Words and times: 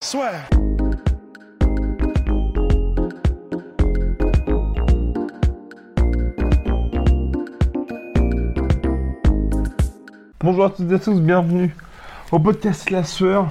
Swear. 0.00 0.46
Bonjour 10.40 10.64
à 10.64 10.70
toutes 10.70 10.90
et 10.90 10.94
à 10.94 10.98
tous, 10.98 11.20
bienvenue 11.20 11.74
au 12.32 12.38
podcast 12.38 12.90
La 12.90 13.04
Sueur. 13.04 13.48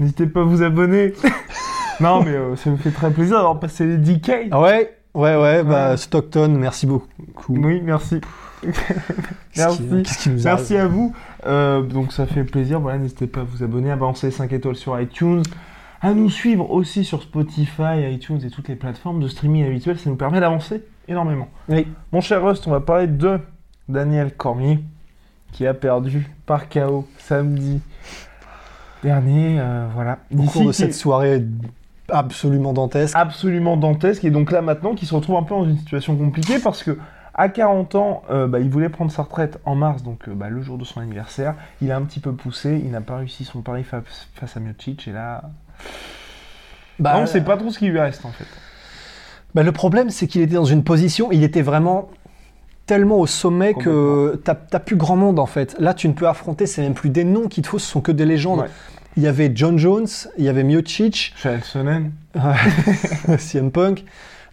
N'hésitez 0.00 0.26
pas 0.26 0.40
à 0.40 0.44
vous 0.44 0.62
abonner. 0.62 1.12
non, 2.00 2.22
mais 2.22 2.32
euh, 2.32 2.56
ça 2.56 2.70
me 2.70 2.76
fait 2.76 2.90
très 2.90 3.10
plaisir 3.10 3.36
d'avoir 3.36 3.60
passé 3.60 3.86
les 3.86 3.96
10K. 3.98 4.48
Ah 4.50 4.60
ouais, 4.60 4.96
ouais, 5.14 5.36
ouais, 5.36 5.62
bah 5.62 5.90
Ouais. 5.90 5.96
Stockton, 5.96 6.48
merci 6.58 6.86
beaucoup. 6.86 7.06
Oui, 7.48 7.80
merci. 7.82 8.20
Qu'est-ce 8.62 8.76
qui- 8.76 9.82
merci. 9.84 10.02
qu'est-ce 10.04 10.18
qui 10.18 10.30
nous 10.30 10.42
Merci 10.42 10.76
à 10.76 10.86
vous. 10.86 11.14
Euh, 11.46 11.82
donc 11.82 12.12
ça 12.12 12.26
fait 12.26 12.44
plaisir. 12.44 12.80
Voilà, 12.80 12.98
n'hésitez 12.98 13.26
pas 13.26 13.40
à 13.40 13.44
vous 13.44 13.62
abonner, 13.62 13.90
à 13.90 13.96
balancer 13.96 14.26
les 14.28 14.32
5 14.32 14.52
étoiles 14.52 14.76
sur 14.76 14.98
iTunes, 15.00 15.42
à 16.04 16.14
nous 16.14 16.28
suivre 16.30 16.70
aussi 16.70 17.04
sur 17.04 17.22
Spotify, 17.22 18.10
iTunes 18.12 18.40
et 18.44 18.50
toutes 18.50 18.68
les 18.68 18.76
plateformes 18.76 19.20
de 19.20 19.28
streaming 19.28 19.64
habituelles. 19.66 19.98
Ça 19.98 20.10
nous 20.10 20.16
permet 20.16 20.38
d'avancer 20.40 20.84
énormément. 21.08 21.48
Oui. 21.68 21.86
Mon 22.12 22.20
cher 22.20 22.44
Rust, 22.44 22.66
on 22.66 22.70
va 22.70 22.80
parler 22.80 23.06
de 23.06 23.40
Daniel 23.88 24.32
Cormier 24.34 24.80
qui 25.52 25.66
a 25.66 25.74
perdu 25.74 26.28
par 26.46 26.68
KO 26.68 27.06
samedi 27.18 27.80
dernier. 29.02 29.56
euh, 29.60 29.86
voilà. 29.94 30.18
Au 30.36 30.42
cours 30.44 30.66
de 30.66 30.72
cette 30.72 30.90
est 30.90 30.92
soirée 30.92 31.44
absolument 32.10 32.72
dantesque. 32.74 33.14
absolument 33.16 33.76
dantesque 33.78 34.24
et 34.24 34.30
donc 34.30 34.50
là 34.52 34.60
maintenant 34.60 34.94
qui 34.94 35.06
se 35.06 35.14
retrouve 35.14 35.36
un 35.36 35.42
peu 35.42 35.54
dans 35.54 35.64
une 35.64 35.78
situation 35.78 36.14
compliquée 36.16 36.58
parce 36.58 36.82
que 36.82 36.98
à 37.36 37.48
40 37.48 37.94
ans, 37.96 38.22
euh, 38.30 38.46
bah, 38.46 38.60
il 38.60 38.68
voulait 38.70 38.88
prendre 38.90 39.10
sa 39.10 39.22
retraite 39.24 39.58
en 39.64 39.74
mars, 39.74 40.04
donc 40.04 40.28
euh, 40.28 40.34
bah, 40.34 40.48
le 40.50 40.62
jour 40.62 40.78
de 40.78 40.84
son 40.84 41.00
anniversaire. 41.00 41.54
Il 41.82 41.90
a 41.90 41.96
un 41.96 42.02
petit 42.02 42.20
peu 42.20 42.32
poussé, 42.32 42.80
il 42.84 42.92
n'a 42.92 43.00
pas 43.00 43.16
réussi 43.16 43.44
son 43.44 43.60
pari 43.60 43.82
fa- 43.82 44.02
face 44.34 44.56
à 44.56 44.60
Miocic 44.60 45.08
et 45.08 45.12
là, 45.12 45.42
Bah, 46.98 47.14
on 47.16 47.22
ne 47.22 47.26
sait 47.26 47.40
pas 47.40 47.56
trop 47.56 47.70
ce 47.70 47.78
qui 47.78 47.86
lui 47.86 47.98
reste 47.98 48.24
en 48.24 48.30
fait. 48.30 48.46
bah, 49.54 49.62
le 49.62 49.72
problème, 49.72 50.10
c'est 50.10 50.26
qu'il 50.26 50.42
était 50.42 50.54
dans 50.54 50.64
une 50.64 50.84
position, 50.84 51.32
il 51.32 51.42
était 51.42 51.62
vraiment 51.62 52.10
tellement 52.86 53.18
au 53.18 53.26
sommet 53.26 53.74
que 53.74 54.40
t'as 54.44 54.54
plus 54.54 54.96
grand 54.96 55.16
monde 55.16 55.38
en 55.38 55.46
fait. 55.46 55.74
Là, 55.78 55.94
tu 55.94 56.08
ne 56.08 56.12
peux 56.12 56.28
affronter, 56.28 56.66
c'est 56.66 56.82
même 56.82 56.94
plus 56.94 57.10
des 57.10 57.24
noms 57.24 57.48
qu'il 57.48 57.62
te 57.62 57.68
faut, 57.68 57.78
ce 57.78 57.90
sont 57.90 58.00
que 58.00 58.12
des 58.12 58.26
légendes. 58.26 58.60
Ouais. 58.60 58.70
Il 59.16 59.22
y 59.22 59.26
avait 59.28 59.52
John 59.54 59.78
Jones, 59.78 60.08
il 60.38 60.44
y 60.44 60.48
avait 60.48 60.64
Miocic, 60.64 61.34
Sonnen, 61.62 62.10
CM 63.38 63.70
Punk. 63.70 64.04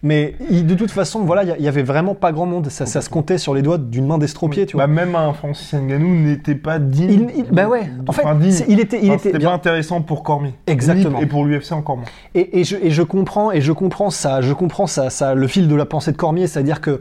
Mais 0.04 0.34
il- 0.50 0.66
de 0.66 0.74
toute 0.74 0.90
façon, 0.90 1.20
voilà, 1.20 1.44
il 1.44 1.48
y 1.48 1.52
a- 1.52 1.56
il 1.58 1.64
y 1.64 1.68
avait 1.68 1.84
vraiment 1.84 2.14
pas 2.16 2.32
grand 2.32 2.46
monde. 2.46 2.68
Ça, 2.70 2.86
ça 2.86 3.00
se 3.00 3.08
comptait 3.08 3.38
sur 3.38 3.54
les 3.54 3.62
doigts 3.62 3.78
d'une 3.78 4.06
main 4.06 4.18
d'estropiée, 4.18 4.66
tu 4.66 4.76
vois. 4.76 4.86
bah, 4.88 4.92
même 4.92 5.14
un 5.14 5.32
Francis 5.32 5.72
Ngannou 5.74 6.08
n'était 6.26 6.56
pas 6.56 6.80
digne. 6.80 7.28
Il- 7.36 7.44
il- 7.46 7.52
bah 7.52 7.68
ouais, 7.68 7.88
en 8.08 8.12
fait, 8.12 8.22
enfin, 8.24 8.36
il 8.68 8.80
était, 8.80 8.98
il 9.00 9.04
Enfin, 9.10 9.14
était 9.14 9.22
c'était 9.28 9.38
bien. 9.38 9.50
pas 9.50 9.54
intéressant 9.54 10.02
pour 10.02 10.24
Cormier. 10.24 10.54
Exactement. 10.66 11.20
Et 11.20 11.26
pour 11.26 11.44
l'UFC 11.44 11.72
encore 11.72 11.98
moins. 11.98 12.06
Et, 12.34 12.60
et 12.60 12.64
je, 12.64 12.76
et 12.82 12.90
je 12.90 13.02
comprends, 13.02 13.52
et 13.52 13.60
je 13.60 13.70
comprends 13.72 14.10
ça, 14.10 14.40
je 14.40 14.52
comprends 14.52 14.88
ça, 14.88 15.08
ça, 15.08 15.34
le 15.34 15.46
fil 15.46 15.68
de 15.68 15.74
la 15.76 15.84
pensée 15.86 16.10
de 16.10 16.16
Cormier, 16.16 16.48
c'est-à-dire 16.48 16.80
que 16.80 17.00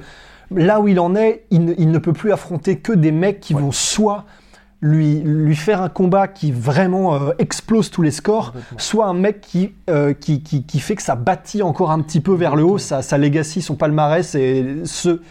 là 0.54 0.80
où 0.80 0.88
il 0.88 1.00
en 1.00 1.16
est, 1.16 1.46
il 1.50 1.66
ne, 1.66 1.74
il 1.80 1.90
ne 1.90 1.98
peut 1.98 2.14
plus 2.14 2.32
affronter 2.32 2.78
que 2.78 2.94
des 2.94 3.12
mecs 3.12 3.40
qui 3.40 3.56
Ouais. 3.56 3.62
vont 3.62 3.72
soit 3.72 4.26
lui, 4.82 5.20
lui 5.24 5.56
faire 5.56 5.82
un 5.82 5.90
combat 5.90 6.28
qui 6.28 6.52
vraiment 6.52 7.14
euh, 7.16 7.32
explose 7.38 7.92
tous 7.92 8.02
les 8.02 8.10
scores, 8.12 8.54
soit 8.78 9.06
un 9.06 9.14
mec 9.14 9.40
qui, 9.42 9.74
euh, 9.90 10.14
qui, 10.14 10.42
qui, 10.42 10.64
qui 10.64 10.80
fait 10.80 10.96
que 10.96 11.04
ça 11.04 11.16
bâtit 11.16 11.62
encore 11.62 11.92
un 11.92 12.02
petit 12.02 12.20
peu 12.20 12.34
vers 12.34 12.56
le 12.56 12.64
haut, 12.64 12.78
sa, 12.80 13.02
sa 13.04 13.18
legacy, 13.20 13.62
son 13.62 13.76
palmarès, 13.76 14.34
et 14.34 14.78
ceux, 14.86 15.22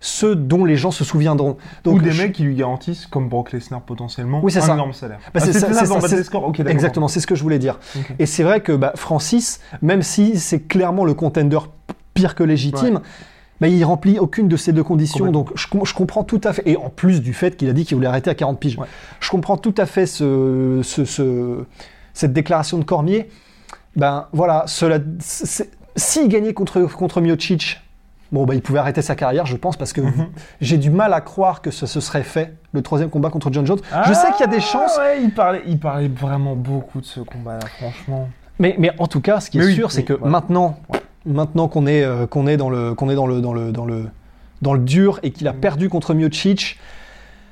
ceux 0.00 0.34
dont 0.34 0.64
les 0.64 0.76
gens 0.76 0.90
se 0.90 1.04
souviendront. 1.04 1.58
Donc, 1.84 1.96
Ou 1.96 2.02
des 2.02 2.10
je- 2.10 2.22
mecs 2.22 2.32
qui 2.32 2.42
lui 2.44 2.54
garantissent, 2.54 3.06
comme 3.06 3.28
Brock 3.28 3.52
Lesnar 3.52 3.82
potentiellement, 3.82 4.40
Oui, 4.42 4.56
un 4.56 4.60
ça. 4.62 4.72
énorme 4.72 4.94
salaire. 4.94 5.18
Bah, 5.34 5.40
c'est 5.40 5.50
Ah, 5.50 5.52
ça, 5.60 5.68
c'est 5.74 5.86
ça, 5.86 5.94
Battle 5.94 6.08
c'est- 6.08 6.22
Score 6.24 6.44
Ok, 6.46 6.58
d'accord. 6.58 6.72
Exactement, 6.72 7.08
c'est 7.08 7.20
ce 7.20 7.26
que 7.26 7.34
je 7.34 7.42
voulais 7.42 7.58
dire. 7.58 7.78
Et 8.18 8.24
c'est 8.24 8.44
vrai 8.44 8.60
que 8.62 8.72
bah, 8.72 8.92
Francis, 8.94 9.60
même 9.82 10.00
si 10.02 10.38
c'est 10.38 10.60
clairement 10.60 11.04
le 11.04 11.12
contender 11.14 11.58
pire 12.14 12.34
que 12.34 12.42
légitime, 12.44 13.00
bah, 13.60 13.68
il 13.68 13.82
remplit 13.84 14.18
aucune 14.18 14.48
de 14.48 14.56
ces 14.56 14.72
deux 14.72 14.82
conditions. 14.84 15.30
Donc 15.30 15.50
je, 15.54 15.66
com- 15.68 15.84
je 15.84 15.94
comprends 15.94 16.24
tout 16.24 16.40
à 16.44 16.52
fait. 16.52 16.62
Et 16.66 16.76
en 16.76 16.90
plus 16.90 17.20
du 17.22 17.32
fait 17.34 17.56
qu'il 17.56 17.68
a 17.68 17.72
dit 17.72 17.84
qu'il 17.84 17.96
voulait 17.96 18.06
arrêter 18.08 18.30
à 18.30 18.34
40 18.34 18.58
piges, 18.60 18.78
Ouais. 18.78 18.86
je 19.20 19.30
comprends 19.30 19.56
tout 19.56 19.74
à 19.78 19.86
fait 19.86 20.06
ce, 20.06 20.80
ce- 20.82 21.04
ce- 21.04 21.64
cette 22.14 22.32
déclaration 22.32 22.78
de 22.78 22.84
Cormier. 22.84 23.28
Ben 23.96 24.26
voilà, 24.32 24.64
cela, 24.66 24.98
s'il 25.96 26.28
gagnait 26.28 26.52
contre, 26.52 26.82
contre 26.82 27.20
Miocic, 27.20 27.80
bon, 28.32 28.44
bah, 28.44 28.54
il 28.54 28.60
pouvait 28.60 28.78
arrêter 28.78 29.00
sa 29.02 29.14
carrière, 29.14 29.46
je 29.46 29.56
pense, 29.56 29.76
parce 29.76 29.92
que 29.94 30.02
Mhm. 30.02 30.26
j'ai 30.60 30.76
du 30.76 30.90
mal 30.90 31.14
à 31.14 31.20
croire 31.22 31.62
que 31.62 31.70
ce 31.70 31.86
se 31.86 32.00
serait 32.00 32.22
fait, 32.22 32.54
le 32.72 32.82
troisième 32.82 33.08
combat 33.08 33.30
contre 33.30 33.50
John 33.52 33.64
Jones. 33.66 33.78
je 34.06 34.12
sais 34.12 34.30
qu'il 34.32 34.40
y 34.40 34.48
a 34.48 34.52
des 34.52 34.60
chances, 34.60 34.92
Ah, 34.98 35.02
Ouais, 35.04 35.22
il 35.22 35.32
parlait, 35.32 35.62
il 35.66 35.78
parlait 35.78 36.08
vraiment 36.08 36.54
beaucoup 36.56 37.00
de 37.00 37.06
ce 37.06 37.20
combat-là, 37.20 37.66
franchement. 37.78 38.28
Mais, 38.58 38.74
mais 38.78 38.90
en 38.98 39.06
tout 39.06 39.20
cas, 39.20 39.40
ce 39.40 39.50
qui 39.50 39.58
est 39.58 39.60
Mais 39.60 39.66
oui, 39.68 39.74
sûr, 39.74 39.90
c'est 39.92 40.02
que 40.02 40.14
maintenant, 40.24 40.78
maintenant 41.26 41.68
qu'on 41.68 41.86
est, 41.86 42.04
euh, 42.04 42.26
qu'on 42.26 42.46
est 42.46 42.56
dans 42.56 42.70
le, 42.70 42.94
qu'on 42.94 43.10
est 43.10 43.14
dans 43.14 43.26
le, 43.26 43.40
dans 43.40 43.52
le, 43.52 43.72
dans 43.72 43.84
le, 43.86 44.06
dans 44.62 44.74
le 44.74 44.80
dur 44.80 45.20
et 45.22 45.32
qu'il 45.32 45.48
a 45.48 45.52
Mm. 45.52 45.60
perdu 45.60 45.88
contre 45.88 46.14
Miocic, 46.14 46.78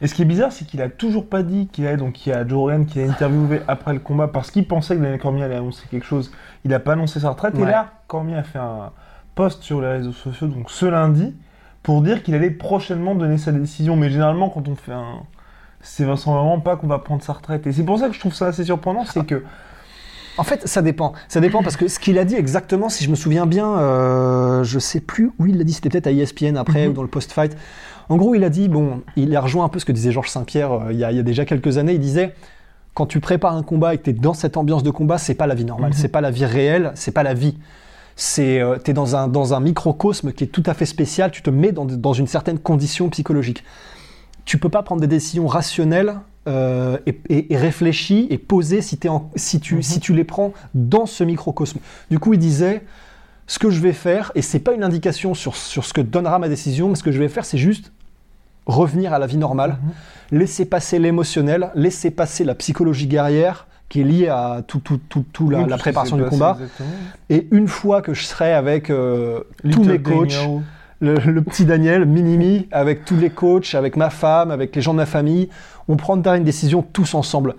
Et 0.01 0.07
ce 0.09 0.15
qui 0.15 0.23
est 0.23 0.27
bizarre, 0.27 0.53
c'est 0.53 0.65
qu'il 0.67 0.83
a 0.83 0.89
toujours 0.89 1.29
pas 1.29 1.43
dit 1.43 1.69
qu'il 1.69 1.87
allait, 1.87 1.97
donc 1.97 2.27
il 2.27 2.31
y 2.31 2.33
a 2.33 2.47
Joe 2.47 2.59
Rogan 2.59 2.87
qui 2.87 2.99
l'a 2.99 3.07
interviewé 3.07 3.61
après 3.69 3.93
le 3.95 4.01
combat 4.01 4.29
parce 4.29 4.51
qu'il 4.51 4.67
pensait 4.67 4.97
que 4.97 5.01
Daniel 5.01 5.21
Cormier 5.21 5.45
allait 5.45 5.57
annoncer 5.57 5.87
quelque 5.91 6.05
chose. 6.07 6.33
Il 6.65 6.75
a 6.75 6.81
pas 6.81 6.93
annoncé 6.93 7.21
sa 7.21 7.31
retraite. 7.31 7.55
Et 7.59 7.65
là, 7.65 7.93
Cormier 8.09 8.37
a 8.37 8.43
fait 8.43 8.59
un 8.59 8.93
post 9.35 9.63
sur 9.63 9.81
les 9.81 9.89
réseaux 9.89 10.13
sociaux, 10.13 10.49
donc 10.49 10.71
ce 10.71 10.87
lundi, 10.87 11.35
pour 11.83 12.03
dire 12.03 12.23
qu'il 12.23 12.35
allait 12.35 12.51
prochainement 12.51 13.15
donner 13.15 13.39
sa 13.39 13.53
décision. 13.53 13.97
Mais 13.97 14.11
généralement, 14.11 14.51
quand 14.51 14.69
on 14.69 14.75
fait 14.75 14.93
un. 14.93 15.23
C'est 15.81 16.05
vraiment 16.05 16.61
pas 16.61 16.77
qu'on 16.77 16.87
va 16.87 16.99
prendre 16.99 17.23
sa 17.23 17.35
retraite. 17.35 17.67
Et 17.67 17.73
c'est 17.73 17.85
pour 17.85 17.99
ça 17.99 18.09
que 18.09 18.15
je 18.15 18.21
trouve 18.21 18.35
ça 18.35 18.47
assez 18.47 18.65
surprenant, 18.65 19.05
c'est 19.05 19.25
que. 19.27 19.45
En 20.37 20.43
fait, 20.45 20.67
ça 20.67 20.83
dépend. 20.83 21.13
Ça 21.29 21.41
dépend 21.41 21.63
parce 21.63 21.77
que 21.77 21.87
ce 21.89 21.99
qu'il 21.99 22.19
a 22.19 22.25
dit 22.25 22.35
exactement, 22.35 22.89
si 22.89 23.05
je 23.05 23.11
me 23.11 23.15
souviens 23.15 23.47
bien, 23.47 23.79
euh, 23.79 24.65
je 24.65 24.79
sais 24.79 25.01
plus 25.01 25.31
où 25.39 25.47
il 25.47 25.59
l'a 25.59 25.65
dit, 25.65 25.73
c'était 25.73 25.89
peut-être 25.91 26.07
à 26.09 26.13
ESPN 26.13 26.57
après 26.57 26.85
Mhm. 26.87 26.91
ou 26.91 26.95
dans 26.95 27.03
le 27.03 27.09
post-fight. 27.09 27.57
En 28.09 28.17
gros, 28.17 28.35
il 28.35 28.43
a 28.45 28.51
dit, 28.51 28.69
bon, 28.69 29.01
il 29.17 29.35
a 29.37 29.41
rejoint 29.41 29.65
un 29.65 29.69
peu 29.69 29.79
ce 29.79 29.85
que 29.85 29.93
disait 29.93 30.11
Georges 30.13 30.31
Saint-Pierre 30.31 30.73
euh, 30.73 30.93
il, 30.93 30.99
y 30.99 31.05
a, 31.05 31.11
il 31.13 31.17
y 31.17 31.21
a 31.21 31.23
déjà 31.23 31.45
quelques 31.45 31.79
années. 31.79 31.95
Il 31.95 32.01
disait, 32.01 32.35
quand 32.95 33.07
tu 33.07 33.21
prépares 33.21 33.55
un 33.55 33.63
combat 33.63 33.95
et 33.95 33.99
que 33.99 34.03
tu 34.05 34.11
es 34.11 34.13
dans 34.13 34.35
cette 34.35 34.57
ambiance 34.57 34.83
de 34.83 34.91
combat, 34.91 35.19
c'est 35.19 35.35
pas 35.35 35.47
la 35.47 35.55
vie 35.55 35.65
normale, 35.65 35.91
Mhm. 35.91 35.97
c'est 35.97 36.09
pas 36.09 36.21
la 36.21 36.31
vie 36.31 36.45
réelle, 36.45 36.93
c'est 36.95 37.13
pas 37.13 37.23
la 37.23 37.35
vie. 37.35 37.57
C'est, 38.17 38.61
euh, 38.61 38.77
t'es 38.79 38.93
dans 38.93 39.17
un, 39.17 39.27
dans 39.29 39.55
un 39.55 39.61
microcosme 39.61 40.33
qui 40.33 40.45
est 40.45 40.49
tout 40.49 40.63
à 40.67 40.75
fait 40.75 40.87
spécial, 40.87 41.31
tu 41.31 41.43
te 41.43 41.51
mets 41.51 41.73
dans, 41.73 41.85
dans 41.85 42.13
une 42.13 42.27
certaine 42.29 42.59
condition 42.59 43.09
psychologique. 43.09 43.65
Tu 44.45 44.59
peux 44.59 44.69
pas 44.69 44.83
prendre 44.83 45.01
des 45.01 45.07
décisions 45.09 45.47
rationnelles 45.47 46.15
euh, 46.47 46.99
et, 47.07 47.19
et- 47.29 47.53
et 47.53 47.57
réfléchies 47.57 48.27
et 48.31 48.39
posées 48.39 48.83
si, 48.83 48.97
t'es 48.99 49.09
en- 49.09 49.31
si, 49.37 49.61
tu, 49.61 49.77
Mhm. 49.77 49.83
si 49.83 50.01
tu 50.01 50.13
les 50.15 50.25
prends 50.25 50.53
dans 50.75 51.07
ce 51.07 51.25
microcosme. 51.25 51.79
Du 52.11 52.19
coup, 52.19 52.33
il 52.35 52.39
disait, 52.39 52.83
ce 53.47 53.59
que 53.59 53.71
je 53.71 53.81
vais 53.81 53.93
faire, 53.93 54.33
et 54.35 54.43
c'est 54.43 54.59
pas 54.59 54.73
une 54.73 54.85
indication 54.85 55.35
sur, 55.35 55.57
sur 55.57 55.85
ce 55.85 55.93
que 55.93 56.01
donnera 56.01 56.39
ma 56.39 56.49
décision, 56.49 56.89
mais 56.89 56.95
ce 56.97 57.03
que 57.03 57.13
je 57.13 57.19
vais 57.19 57.29
faire, 57.29 57.45
c'est 57.45 57.59
juste 57.59 57.93
revenir 58.67 59.13
à 59.13 59.19
la 59.19 59.27
vie 59.27 59.37
normale, 59.37 59.77
laisser 60.31 60.65
passer 60.65 60.99
l'émotionnel, 60.99 61.71
laisser 61.75 62.11
passer 62.11 62.45
la 62.45 62.55
psychologie 62.55 63.07
guerrière 63.07 63.67
qui 63.91 64.01
est 64.01 64.05
liée 64.05 64.29
à 64.29 64.63
tout, 64.67 64.79
tout, 64.81 64.99
tout, 65.11 65.25
tout 65.33 65.51
la, 65.51 65.61
Oui, 65.63 65.77
préparation 65.79 66.17
du 66.17 66.25
combat. 66.25 66.53
exactement. 66.59 66.89
Et 67.29 67.47
une 67.51 67.69
fois 67.69 68.01
que 68.01 68.15
je 68.15 68.25
serai 68.25 68.55
avec 68.55 68.89
euh, 68.91 69.41
tous 69.71 69.85
mes 69.85 70.01
coachs. 70.01 70.33
Le, 71.01 71.41
petit 71.41 71.65
Daniel, 71.65 72.07
Minimi, 72.07 72.69
avec 72.71 73.05
tous 73.05 73.17
les 73.17 73.31
coachs, 73.31 73.75
avec 73.75 73.97
ma 73.97 74.11
femme, 74.11 74.51
avec 74.51 74.75
les 74.75 74.83
gens 74.83 74.93
de 74.93 74.99
ma 74.99 75.07
famille, 75.07 75.49
on 75.89 75.97
prendra 75.97 76.37
une 76.37 76.45
décision 76.45 76.83
tous 76.83 77.15
ensemble. 77.15 77.57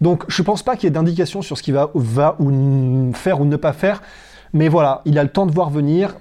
Donc 0.00 0.24
je 0.28 0.42
pense 0.42 0.62
pas 0.62 0.76
qu'il 0.76 0.84
y 0.84 0.88
ait 0.88 0.94
d'indication 0.94 1.42
sur 1.42 1.58
ce 1.58 1.62
qu'il 1.62 1.74
va, 1.74 1.90
faire 3.14 3.40
ou 3.40 3.44
ne 3.44 3.56
pas 3.56 3.72
faire, 3.72 4.02
mais 4.52 4.68
voilà, 4.68 5.02
il 5.04 5.18
a 5.18 5.22
le 5.22 5.30
temps 5.30 5.46
de 5.46 5.52
voir 5.52 5.70
venir. 5.70 6.16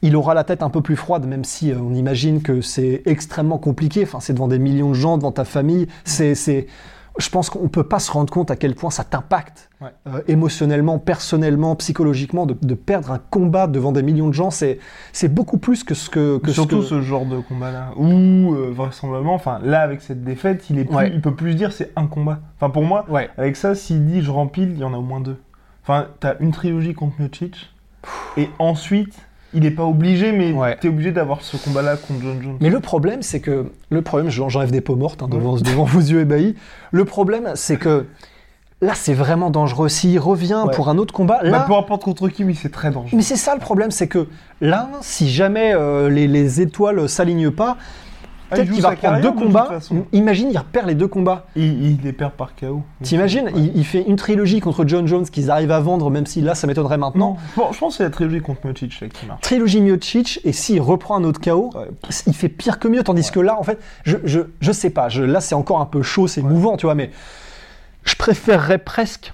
Il 0.00 0.16
aura 0.16 0.34
la 0.34 0.44
tête 0.44 0.62
un 0.62 0.70
peu 0.70 0.80
plus 0.80 0.96
froide, 0.96 1.26
même 1.26 1.44
si 1.44 1.70
euh, 1.70 1.76
on 1.78 1.94
imagine 1.94 2.42
que 2.42 2.60
c'est 2.60 3.02
extrêmement 3.04 3.58
compliqué. 3.58 4.02
Enfin, 4.04 4.20
c'est 4.20 4.32
devant 4.32 4.48
des 4.48 4.58
millions 4.58 4.90
de 4.90 4.94
gens, 4.94 5.16
devant 5.16 5.32
ta 5.32 5.44
famille. 5.44 5.86
C'est, 6.04 6.66
je 7.18 7.28
pense 7.28 7.50
qu'on 7.50 7.68
peut 7.68 7.84
pas 7.84 7.98
se 7.98 8.10
rendre 8.10 8.32
compte 8.32 8.50
à 8.50 8.56
quel 8.56 8.74
point 8.74 8.90
ça 8.90 9.04
t'impacte 9.04 9.68
Ouais. 9.80 9.88
euh, 10.06 10.20
émotionnellement, 10.28 10.98
personnellement, 11.00 11.74
psychologiquement, 11.76 12.46
de, 12.46 12.56
de 12.62 12.74
perdre 12.74 13.10
un 13.10 13.18
combat 13.18 13.66
devant 13.66 13.90
des 13.92 14.02
millions 14.02 14.28
de 14.28 14.32
gens. 14.34 14.50
C'est 14.50 14.78
c'est 15.12 15.28
beaucoup 15.28 15.58
plus 15.58 15.82
que 15.84 15.94
ce 15.94 16.08
que, 16.08 16.38
que 16.38 16.48
ce 16.48 16.52
Surtout 16.54 16.78
que- 16.78 16.84
ce 16.84 17.00
genre 17.02 17.26
de 17.26 17.40
combat-là, 17.40 17.90
où 17.96 18.54
euh, 18.54 18.70
vraisemblablement, 18.72 19.34
enfin 19.34 19.58
là 19.62 19.80
avec 19.80 20.00
cette 20.00 20.22
défaite, 20.24 20.70
il 20.70 20.78
est 20.78 20.84
plus, 20.84 20.94
Ouais. 20.96 21.10
il 21.12 21.20
peut 21.20 21.34
plus 21.34 21.52
se 21.52 21.56
dire 21.56 21.72
c'est 21.72 21.90
un 21.96 22.06
combat. 22.06 22.40
Enfin 22.56 22.70
pour 22.70 22.84
moi, 22.84 23.04
Ouais. 23.10 23.28
avec 23.36 23.56
ça, 23.56 23.74
s'il 23.74 24.06
dit 24.06 24.22
je 24.22 24.30
rempile, 24.30 24.70
il 24.72 24.78
y 24.78 24.84
en 24.84 24.94
a 24.94 24.96
au 24.98 25.02
moins 25.02 25.20
deux. 25.20 25.38
Enfin, 25.82 26.06
t'as 26.20 26.34
une 26.38 26.52
trilogie 26.52 26.94
contre 26.94 27.16
Miocic, 27.20 27.74
et 28.36 28.48
ensuite, 28.60 29.16
il 29.54 29.64
est 29.66 29.70
pas 29.70 29.84
obligé, 29.84 30.32
mais 30.32 30.52
Ouais. 30.52 30.76
t'es 30.80 30.88
obligé 30.88 31.12
d'avoir 31.12 31.42
ce 31.42 31.56
combat-là 31.56 31.96
contre 31.96 32.20
John 32.22 32.42
Jones. 32.42 32.56
Mais 32.60 32.70
le 32.70 32.80
problème, 32.80 33.22
c'est 33.22 33.40
que 33.40 33.66
le 33.90 34.02
problème, 34.02 34.30
j'en- 34.30 34.48
j'enlève 34.48 34.70
des 34.70 34.80
peaux 34.80 34.96
mortes 34.96 35.22
hein, 35.22 35.28
devant, 35.30 35.56
devant 35.60 35.84
vos 35.84 36.00
yeux 36.00 36.20
ébahis. 36.20 36.54
Le 36.90 37.04
problème, 37.04 37.50
c'est 37.54 37.76
que 37.76 38.06
là, 38.80 38.92
c'est 38.94 39.14
vraiment 39.14 39.50
dangereux. 39.50 39.88
S'il 39.88 40.18
revient 40.18 40.62
Ouais. 40.66 40.74
pour 40.74 40.88
un 40.88 40.98
autre 40.98 41.12
combat, 41.14 41.40
Bah, 41.42 41.48
là, 41.50 41.60
peu 41.66 41.74
importe 41.74 42.02
contre 42.02 42.28
qui, 42.28 42.44
mais 42.44 42.54
c'est 42.54 42.70
très 42.72 42.90
dangereux. 42.90 43.16
Mais 43.16 43.22
c'est 43.22 43.36
ça 43.36 43.54
le 43.54 43.60
problème, 43.60 43.90
c'est 43.90 44.08
que 44.08 44.26
là, 44.60 44.88
si 45.02 45.28
jamais 45.30 45.72
euh, 45.74 46.08
les, 46.08 46.26
les 46.26 46.60
étoiles 46.60 47.08
s'alignent 47.08 47.50
pas, 47.50 47.76
peut-être 48.54 48.66
joue 48.68 48.74
qu'il 48.74 48.82
va 48.82 48.92
prendre 48.96 49.20
deux 49.20 49.32
combats. 49.32 49.68
Imagine, 50.12 50.48
il 50.52 50.60
perd 50.72 50.86
les 50.88 50.94
deux 50.94 51.08
combats. 51.08 51.46
Il, 51.56 51.82
il 51.92 51.98
les 52.02 52.12
perd 52.12 52.32
par 52.32 52.54
KO. 52.54 52.82
T'imagines, 53.02 53.46
Ouais. 53.46 53.52
il, 53.56 53.76
il 53.76 53.84
fait 53.84 54.02
une 54.06 54.16
trilogie 54.16 54.60
contre 54.60 54.84
John 54.86 55.06
Jones 55.06 55.24
qu'ils 55.24 55.50
arrivent 55.50 55.70
à 55.72 55.80
vendre, 55.80 56.10
même 56.10 56.26
si 56.26 56.40
là, 56.40 56.54
ça 56.54 56.66
m'étonnerait 56.66 56.98
maintenant. 56.98 57.32
Non, 57.32 57.36
je 57.50 57.60
pense- 57.60 57.74
je 57.74 57.78
pense 57.80 57.92
que 57.94 57.96
c'est 57.98 58.04
la 58.04 58.10
trilogie 58.10 58.40
contre 58.40 58.66
Miocic 58.66 59.00
là, 59.00 59.08
qui 59.08 59.26
marche. 59.26 59.40
Trilogie 59.42 59.80
Miocic, 59.80 60.40
et 60.44 60.52
s'il 60.52 60.80
reprend 60.80 61.16
un 61.18 61.24
autre 61.24 61.40
KO, 61.40 61.70
Ouais. 61.74 61.88
il 62.26 62.34
fait 62.34 62.48
pire 62.48 62.78
que 62.78 62.88
mieux. 62.88 63.02
Tandis 63.02 63.30
que 63.30 63.40
là, 63.40 63.58
en 63.58 63.62
fait, 63.62 63.78
je, 64.04 64.16
je, 64.24 64.40
je 64.60 64.72
sais 64.72 64.90
pas, 64.90 65.08
je, 65.08 65.22
là, 65.22 65.40
c'est 65.40 65.54
encore 65.54 65.80
un 65.80 65.86
peu 65.86 66.02
chaud, 66.02 66.26
c'est 66.28 66.42
mouvant, 66.42 66.76
tu 66.76 66.86
vois, 66.86 66.94
mais 66.94 67.10
je 68.04 68.14
préférerais 68.16 68.78
presque 68.78 69.32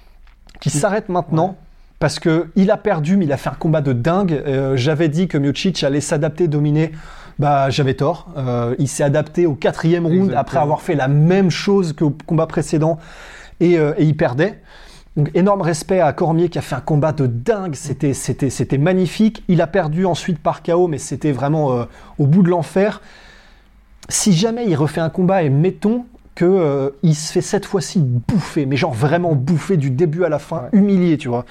qu'il 0.60 0.72
s'arrête 0.72 1.08
maintenant. 1.08 1.56
Parce 2.00 2.20
que 2.20 2.46
il 2.54 2.70
a 2.70 2.76
perdu, 2.76 3.16
mais 3.16 3.24
il 3.24 3.32
a 3.32 3.36
fait 3.36 3.48
un 3.48 3.54
combat 3.58 3.80
de 3.80 3.92
dingue. 3.92 4.32
Euh, 4.46 4.76
J'avais 4.76 5.08
dit 5.08 5.26
que 5.26 5.36
Miocic 5.36 5.82
allait 5.82 6.00
s'adapter, 6.00 6.46
dominer. 6.46 6.92
Bah, 7.38 7.70
j'avais 7.70 7.94
tort. 7.94 8.28
Euh, 8.36 8.74
il 8.78 8.88
s'est 8.88 9.04
adapté 9.04 9.46
au 9.46 9.54
quatrième 9.54 10.04
round 10.06 10.16
Exactement. 10.16 10.40
après 10.40 10.58
avoir 10.58 10.80
fait 10.82 10.94
la 10.94 11.08
même 11.08 11.50
chose 11.50 11.92
qu'au 11.92 12.10
combat 12.26 12.46
précédent 12.46 12.98
et, 13.60 13.78
euh, 13.78 13.92
et 13.96 14.04
il 14.04 14.16
perdait. 14.16 14.60
Donc, 15.16 15.30
énorme 15.34 15.62
respect 15.62 16.00
à 16.00 16.12
Cormier 16.12 16.48
qui 16.48 16.58
a 16.58 16.62
fait 16.62 16.74
un 16.76 16.80
combat 16.80 17.12
de 17.12 17.26
dingue. 17.26 17.74
C'était, 17.74 18.12
c'était, 18.14 18.50
c'était 18.50 18.78
magnifique. 18.78 19.42
Il 19.48 19.60
a 19.62 19.66
perdu 19.66 20.04
ensuite 20.06 20.38
par 20.38 20.62
KO, 20.62 20.86
mais 20.88 20.98
c'était 20.98 21.32
vraiment 21.32 21.72
euh, 21.72 21.84
au 22.18 22.26
bout 22.26 22.42
de 22.42 22.48
l'enfer. 22.50 23.02
Si 24.08 24.32
jamais 24.32 24.64
il 24.66 24.74
refait 24.76 25.00
un 25.00 25.10
combat 25.10 25.42
et 25.42 25.50
mettons 25.50 26.06
que 26.34 26.44
euh, 26.44 26.90
il 27.02 27.16
se 27.16 27.32
fait 27.32 27.40
cette 27.40 27.66
fois-ci 27.66 27.98
bouffer, 28.00 28.64
mais 28.64 28.76
genre 28.76 28.94
vraiment 28.94 29.34
bouffer 29.34 29.76
du 29.76 29.90
début 29.90 30.24
à 30.24 30.28
la 30.28 30.38
fin, 30.38 30.62
Ouais. 30.62 30.78
humilié, 30.78 31.18
tu 31.18 31.28
vois. 31.28 31.44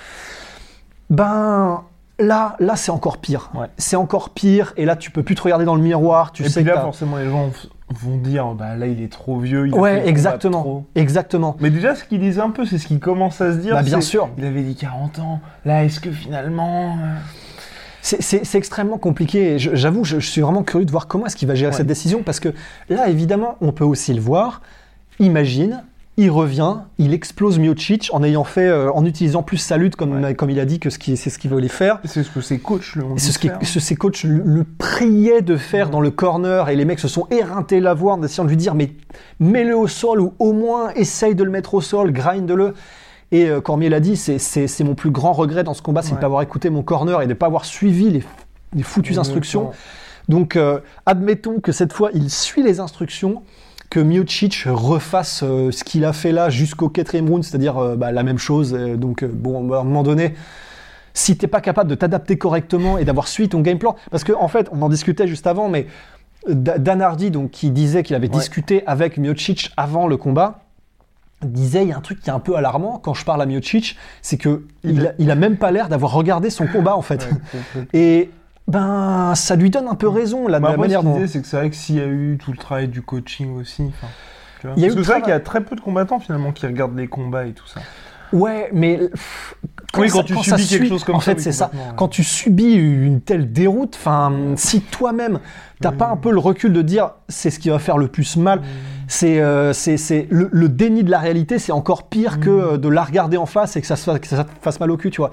Ben 1.09 1.81
là, 2.19 2.55
là 2.59 2.75
c'est 2.75 2.91
encore 2.91 3.17
pire. 3.17 3.51
Ouais. 3.53 3.67
C'est 3.77 3.95
encore 3.95 4.29
pire. 4.31 4.73
Et 4.77 4.85
là, 4.85 4.95
tu 4.95 5.11
peux 5.11 5.23
plus 5.23 5.35
te 5.35 5.41
regarder 5.41 5.65
dans 5.65 5.75
le 5.75 5.81
miroir. 5.81 6.31
Tu 6.31 6.43
et 6.43 6.49
sais 6.49 6.61
puis 6.61 6.69
là, 6.71 6.81
forcément, 6.81 7.17
les 7.17 7.29
gens 7.29 7.49
vont 7.89 8.17
dire 8.17 8.47
bah 8.53 8.75
là, 8.75 8.87
il 8.87 9.01
est 9.01 9.11
trop 9.11 9.39
vieux. 9.39 9.67
Il 9.67 9.73
Ouais, 9.73 10.07
exactement, 10.07 10.61
trop. 10.61 10.85
exactement. 10.95 11.55
Mais 11.59 11.69
déjà, 11.69 11.95
ce 11.95 12.03
qu'il 12.03 12.19
disait 12.19 12.41
un 12.41 12.49
peu, 12.49 12.65
c'est 12.65 12.77
ce 12.77 12.87
qu'il 12.87 12.99
commence 12.99 13.39
à 13.41 13.53
se 13.53 13.57
dire. 13.57 13.73
Bah, 13.75 13.83
bien 13.83 14.01
sûr. 14.01 14.29
Il 14.37 14.45
avait 14.45 14.63
dit 14.63 14.75
40 14.75 15.19
ans. 15.19 15.39
Là, 15.65 15.83
est-ce 15.85 15.99
que 15.99 16.11
finalement. 16.11 16.97
euh, 17.01 17.15
C'est- 18.01 18.55
extrêmement 18.55 18.97
compliqué. 18.97 19.57
J'avoue, 19.59 20.03
je, 20.05 20.19
je 20.19 20.29
suis 20.29 20.39
vraiment 20.41 20.63
curieux 20.63 20.85
de 20.85 20.91
voir 20.91 21.07
comment 21.07 21.25
est-ce 21.25 21.35
qu'il 21.35 21.47
va 21.47 21.55
gérer 21.55 21.71
Ouais. 21.71 21.77
cette 21.77 21.87
décision 21.87 22.23
parce 22.23 22.39
que 22.39 22.53
là, 22.89 23.09
évidemment, 23.09 23.57
on 23.61 23.71
peut 23.73 23.83
aussi 23.83 24.13
le 24.13 24.21
voir. 24.21 24.61
Imagine, 25.19 25.83
il 26.19 26.31
revient, 26.31 26.77
il 26.97 27.13
explose 27.13 27.59
Miocic 27.59 28.09
en 28.11 28.23
ayant 28.23 28.43
fait, 28.43 28.67
euh, 28.67 28.91
en 28.91 29.05
utilisant 29.05 29.43
plus 29.43 29.57
sa 29.57 29.77
lutte 29.77 29.95
comme, 29.95 30.23
Ouais. 30.23 30.33
comme 30.33 30.49
il 30.49 30.59
a 30.59 30.65
dit 30.65 30.79
que 30.79 30.89
c'est 30.89 31.15
ce 31.15 31.37
qu'il 31.37 31.51
voulait 31.51 31.67
faire. 31.67 31.99
C'est 32.05 32.23
ce 32.23 32.31
que 32.31 32.41
ses 32.41 32.57
coachs 32.57 32.95
le 32.95 33.03
C'est 33.17 33.31
ce 33.31 33.37
que 33.39 33.49
ses 33.79 33.95
coachs 33.95 34.23
le, 34.23 34.41
le 34.43 34.63
priaient 34.63 35.41
de 35.43 35.57
faire 35.57 35.89
dans 35.91 36.01
le 36.01 36.09
corner 36.09 36.69
et 36.69 36.75
les 36.75 36.85
mecs 36.85 36.99
se 36.99 37.07
sont 37.07 37.27
éreintés 37.29 37.79
la 37.79 37.93
voix 37.93 38.13
en 38.13 38.23
essayant 38.23 38.45
de 38.45 38.49
lui 38.49 38.57
dire 38.57 38.73
mais 38.73 38.91
mets-le 39.39 39.77
au 39.77 39.87
sol 39.87 40.19
ou 40.21 40.33
au 40.39 40.53
moins 40.53 40.89
essaye 40.95 41.35
de 41.35 41.43
le 41.43 41.51
mettre 41.51 41.75
au 41.75 41.81
sol, 41.81 42.11
grind-le. 42.11 42.73
Et 43.31 43.49
euh, 43.49 43.61
Cormier 43.61 43.89
l'a 43.89 43.99
dit, 43.99 44.15
c'est- 44.15 44.83
mon 44.83 44.95
plus 44.95 45.11
grand 45.11 45.33
regret 45.33 45.63
dans 45.63 45.73
ce 45.73 45.81
combat, 45.81 46.01
c'est 46.01 46.11
de 46.11 46.15
ne 46.15 46.19
pas 46.21 46.25
avoir 46.27 46.41
écouté 46.41 46.69
mon 46.69 46.81
corner 46.81 47.21
et 47.21 47.25
de 47.25 47.29
ne 47.31 47.37
pas 47.37 47.45
avoir 47.45 47.65
suivi 47.65 48.09
les, 48.09 48.23
les 48.73 48.83
foutues 48.83 49.19
instructions. 49.19 49.71
Donc 50.29 50.55
euh, 50.55 50.79
admettons 51.05 51.59
que 51.59 51.71
cette 51.71 51.93
fois 51.93 52.09
il 52.13 52.29
suit 52.31 52.63
les 52.63 52.79
instructions, 52.79 53.43
que 53.89 53.99
Miocic 53.99 54.63
refasse 54.67 55.43
euh, 55.43 55.71
ce 55.71 55.83
qu'il 55.83 56.03
a 56.05 56.13
fait 56.13 56.31
là 56.31 56.49
jusqu'au 56.49 56.89
quatrième 56.89 57.29
round, 57.29 57.43
c'est-à-dire 57.43 57.77
euh, 57.77 57.95
bah, 57.95 58.11
la 58.11 58.23
même 58.23 58.37
chose. 58.37 58.73
euh, 58.73 58.95
donc 58.97 59.23
bon, 59.23 59.71
à 59.73 59.79
un 59.79 59.83
moment 59.83 60.03
donné, 60.03 60.33
si 61.13 61.37
t'es 61.37 61.47
pas 61.47 61.61
capable 61.61 61.89
de 61.89 61.95
t'adapter 61.95 62.37
correctement 62.37 62.97
et 62.97 63.05
d'avoir 63.05 63.27
suivi 63.27 63.49
ton 63.49 63.61
game 63.61 63.79
plan, 63.79 63.95
parce 64.11 64.23
qu'en 64.23 64.41
en 64.41 64.47
fait 64.47 64.67
on 64.71 64.81
en 64.81 64.89
discutait 64.89 65.27
juste 65.27 65.47
avant, 65.47 65.69
mais 65.69 65.87
Da- 66.47 66.77
Dan 66.77 67.01
Hardy, 67.01 67.31
donc 67.31 67.51
qui 67.51 67.71
disait 67.71 68.03
qu'il 68.03 68.15
avait 68.15 68.27
Ouais. 68.29 68.33
discuté 68.39 68.83
avec 68.87 69.17
Miocic 69.17 69.71
avant 69.77 70.07
le 70.07 70.15
combat. 70.17 70.59
disait 71.43 71.83
il 71.83 71.89
y 71.89 71.91
a 71.91 71.97
un 71.97 72.01
truc 72.01 72.19
qui 72.21 72.29
est 72.29 72.33
un 72.33 72.39
peu 72.39 72.55
alarmant 72.55 72.99
quand 73.03 73.13
je 73.13 73.23
parle 73.25 73.41
à 73.41 73.45
Miocic, 73.45 73.95
c'est 74.21 74.37
que 74.37 74.63
Il 74.83 75.05
a, 75.07 75.11
il 75.19 75.29
a 75.31 75.35
même 75.35 75.57
pas 75.57 75.71
l'air 75.71 75.87
d'avoir 75.89 76.11
regardé 76.13 76.49
son 76.49 76.65
combat 76.67 76.95
en 76.95 77.01
fait. 77.01 77.27
Ouais. 77.75 77.83
Et 77.93 78.29
ben 78.67 79.33
ça 79.35 79.55
lui 79.55 79.69
donne 79.69 79.87
un 79.87 79.95
peu 79.95 80.07
raison 80.09 80.47
là, 80.47 80.59
de 80.59 80.65
la 80.65 80.77
manière 80.77 81.03
dont. 81.03 81.19
c'est 81.27 81.41
que 81.41 81.47
c'est 81.47 81.57
vrai 81.57 81.69
que 81.69 81.75
s'il 81.75 81.95
y 81.95 82.01
a 82.01 82.05
eu 82.07 82.37
tout 82.41 82.51
le 82.51 82.57
travail 82.57 82.87
du 82.87 83.01
coaching 83.01 83.55
aussi. 83.59 83.83
enfin, 83.83 84.07
tu 84.59 84.67
vois. 84.67 84.75
Il 84.77 84.81
y 84.81 84.85
a 84.85 84.87
Parce 84.87 84.93
eu 84.93 84.95
que 84.95 84.99
le 84.99 85.03
c'est 85.05 85.11
vrai 85.11 85.21
qu'il 85.21 85.29
y 85.29 85.33
a 85.33 85.39
très 85.39 85.61
peu 85.61 85.75
de 85.75 85.81
combattants 85.81 86.19
finalement 86.19 86.51
qui 86.51 86.65
regardent 86.65 86.97
les 86.97 87.07
combats 87.07 87.45
et 87.45 87.53
tout 87.53 87.67
ça. 87.67 87.79
Ouais, 88.33 88.69
mais 88.73 88.97
pff, 88.97 89.55
Oui, 89.97 90.09
ça- 90.09 90.17
quand 90.17 90.23
tu 90.23 90.33
ça 90.35 90.57
subis 90.57 90.67
quelque 90.67 90.81
suit- 90.81 90.89
chose 90.89 91.03
comme 91.05 91.15
en 91.15 91.19
ça, 91.21 91.31
fait 91.31 91.37
oui, 91.37 91.43
c'est 91.43 91.53
ça. 91.53 91.71
ouais. 91.73 91.79
Quand 91.95 92.09
tu 92.09 92.25
subis 92.25 92.73
une 92.73 93.21
telle 93.21 93.53
déroute, 93.53 93.95
enfin, 93.95 94.33
si 94.57 94.81
toi-même 94.81 95.39
t'as 95.79 95.91
Oui. 95.91 95.97
pas 95.97 96.07
un 96.09 96.17
peu 96.17 96.31
le 96.31 96.39
recul 96.39 96.73
de 96.73 96.81
dire 96.81 97.11
c'est 97.29 97.49
ce 97.51 97.59
qui 97.59 97.69
va 97.69 97.79
faire 97.79 97.97
le 97.97 98.09
plus 98.09 98.35
mal, 98.35 98.61
c'est 99.07 99.39
euh, 99.39 99.71
c'est 99.71 99.95
c'est 99.95 100.27
le, 100.29 100.49
le 100.51 100.67
déni 100.67 101.05
de 101.05 101.09
la 101.11 101.19
réalité, 101.19 101.57
c'est 101.57 101.71
encore 101.71 102.09
pire 102.09 102.41
que 102.41 102.49
Mm. 102.49 102.73
euh, 102.73 102.77
de 102.77 102.89
la 102.89 103.03
regarder 103.05 103.37
en 103.37 103.45
face 103.45 103.77
et 103.77 103.81
que 103.81 103.87
ça, 103.87 103.95
se 103.95 104.03
fasse, 104.03 104.19
que 104.19 104.27
ça 104.27 104.43
te 104.43 104.49
fasse 104.61 104.81
mal 104.81 104.91
au 104.91 104.97
cul, 104.97 105.09
tu 105.09 105.21
vois. 105.21 105.31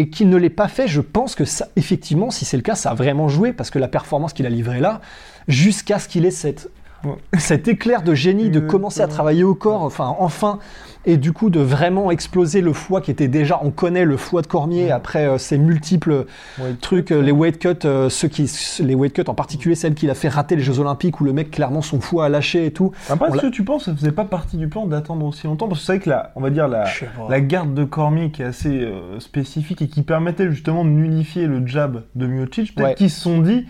Et 0.00 0.08
qu'il 0.08 0.30
ne 0.30 0.38
l'ait 0.38 0.48
pas 0.48 0.66
fait, 0.66 0.88
je 0.88 1.02
pense 1.02 1.34
que 1.34 1.44
ça, 1.44 1.68
effectivement, 1.76 2.30
si 2.30 2.46
c'est 2.46 2.56
le 2.56 2.62
cas, 2.62 2.74
ça 2.74 2.92
a 2.92 2.94
vraiment 2.94 3.28
joué 3.28 3.52
parce 3.52 3.68
que 3.68 3.78
la 3.78 3.86
performance 3.86 4.32
qu'il 4.32 4.46
a 4.46 4.48
livrée 4.48 4.80
là, 4.80 5.02
jusqu'à 5.46 5.98
ce 5.98 6.08
qu'il 6.08 6.24
ait 6.24 6.30
cette. 6.30 6.70
cet 7.38 7.68
éclair 7.68 8.02
de 8.02 8.14
génie 8.14 8.50
de 8.50 8.60
commencer 8.60 9.00
à 9.00 9.08
travailler 9.08 9.44
au 9.44 9.54
corps, 9.54 9.82
enfin 9.82 10.14
enfin, 10.18 10.58
et 11.06 11.16
du 11.16 11.32
coup 11.32 11.48
de 11.48 11.60
vraiment 11.60 12.10
exploser 12.10 12.60
le 12.60 12.72
foie 12.74 13.00
qui 13.00 13.10
était 13.10 13.28
déjà, 13.28 13.58
on 13.62 13.70
connaît 13.70 14.04
le 14.04 14.16
foie 14.18 14.42
de 14.42 14.46
Cormier 14.46 14.90
après 14.90 15.26
euh, 15.26 15.38
ces 15.38 15.56
multiples 15.56 16.26
Ouais, 16.58 16.74
trucs, 16.80 17.10
euh, 17.10 17.20
les 17.22 17.32
weight 17.32 17.58
cuts, 17.58 17.68
euh, 17.86 18.10
ceux 18.10 18.28
qui, 18.28 18.50
les 18.80 18.94
weight 18.94 19.14
cuts 19.14 19.24
en 19.28 19.34
particulier 19.34 19.74
celles 19.74 19.94
qu'il 19.94 20.10
a 20.10 20.14
fait 20.14 20.28
rater 20.28 20.56
les 20.56 20.62
Jeux 20.62 20.78
Olympiques 20.78 21.20
où 21.20 21.24
le 21.24 21.32
mec 21.32 21.50
clairement 21.50 21.80
son 21.80 22.00
foie 22.00 22.26
a 22.26 22.28
lâché 22.28 22.66
et 22.66 22.70
tout. 22.72 22.92
Après, 23.08 23.28
est-ce 23.28 23.36
l'a- 23.36 23.42
que 23.42 23.48
tu 23.48 23.64
penses 23.64 23.84
que 23.86 23.90
ça 23.92 23.96
faisait 23.96 24.12
pas 24.12 24.24
partie 24.26 24.58
du 24.58 24.68
plan 24.68 24.86
d'attendre 24.86 25.24
aussi 25.24 25.46
longtemps? 25.46 25.68
Parce 25.68 25.80
que 25.80 25.86
c'est 25.86 25.92
vrai 25.92 26.00
que 26.04 26.10
la, 26.10 26.32
on 26.36 26.40
va 26.42 26.50
dire 26.50 26.68
la, 26.68 26.84
la 27.30 27.40
garde 27.40 27.72
de 27.72 27.84
Cormier 27.84 28.30
qui 28.30 28.42
est 28.42 28.46
assez 28.46 28.68
euh, 28.82 29.18
spécifique 29.20 29.80
et 29.80 29.88
qui 29.88 30.02
permettait 30.02 30.50
justement 30.50 30.84
de 30.84 30.90
nullifier 30.90 31.46
le 31.46 31.66
jab 31.66 32.02
de 32.14 32.26
Miocic, 32.26 32.74
peut-être 32.74 32.88
Ouais. 32.88 32.94
qu'ils 32.94 33.10
se 33.10 33.20
sont 33.20 33.38
dit, 33.40 33.64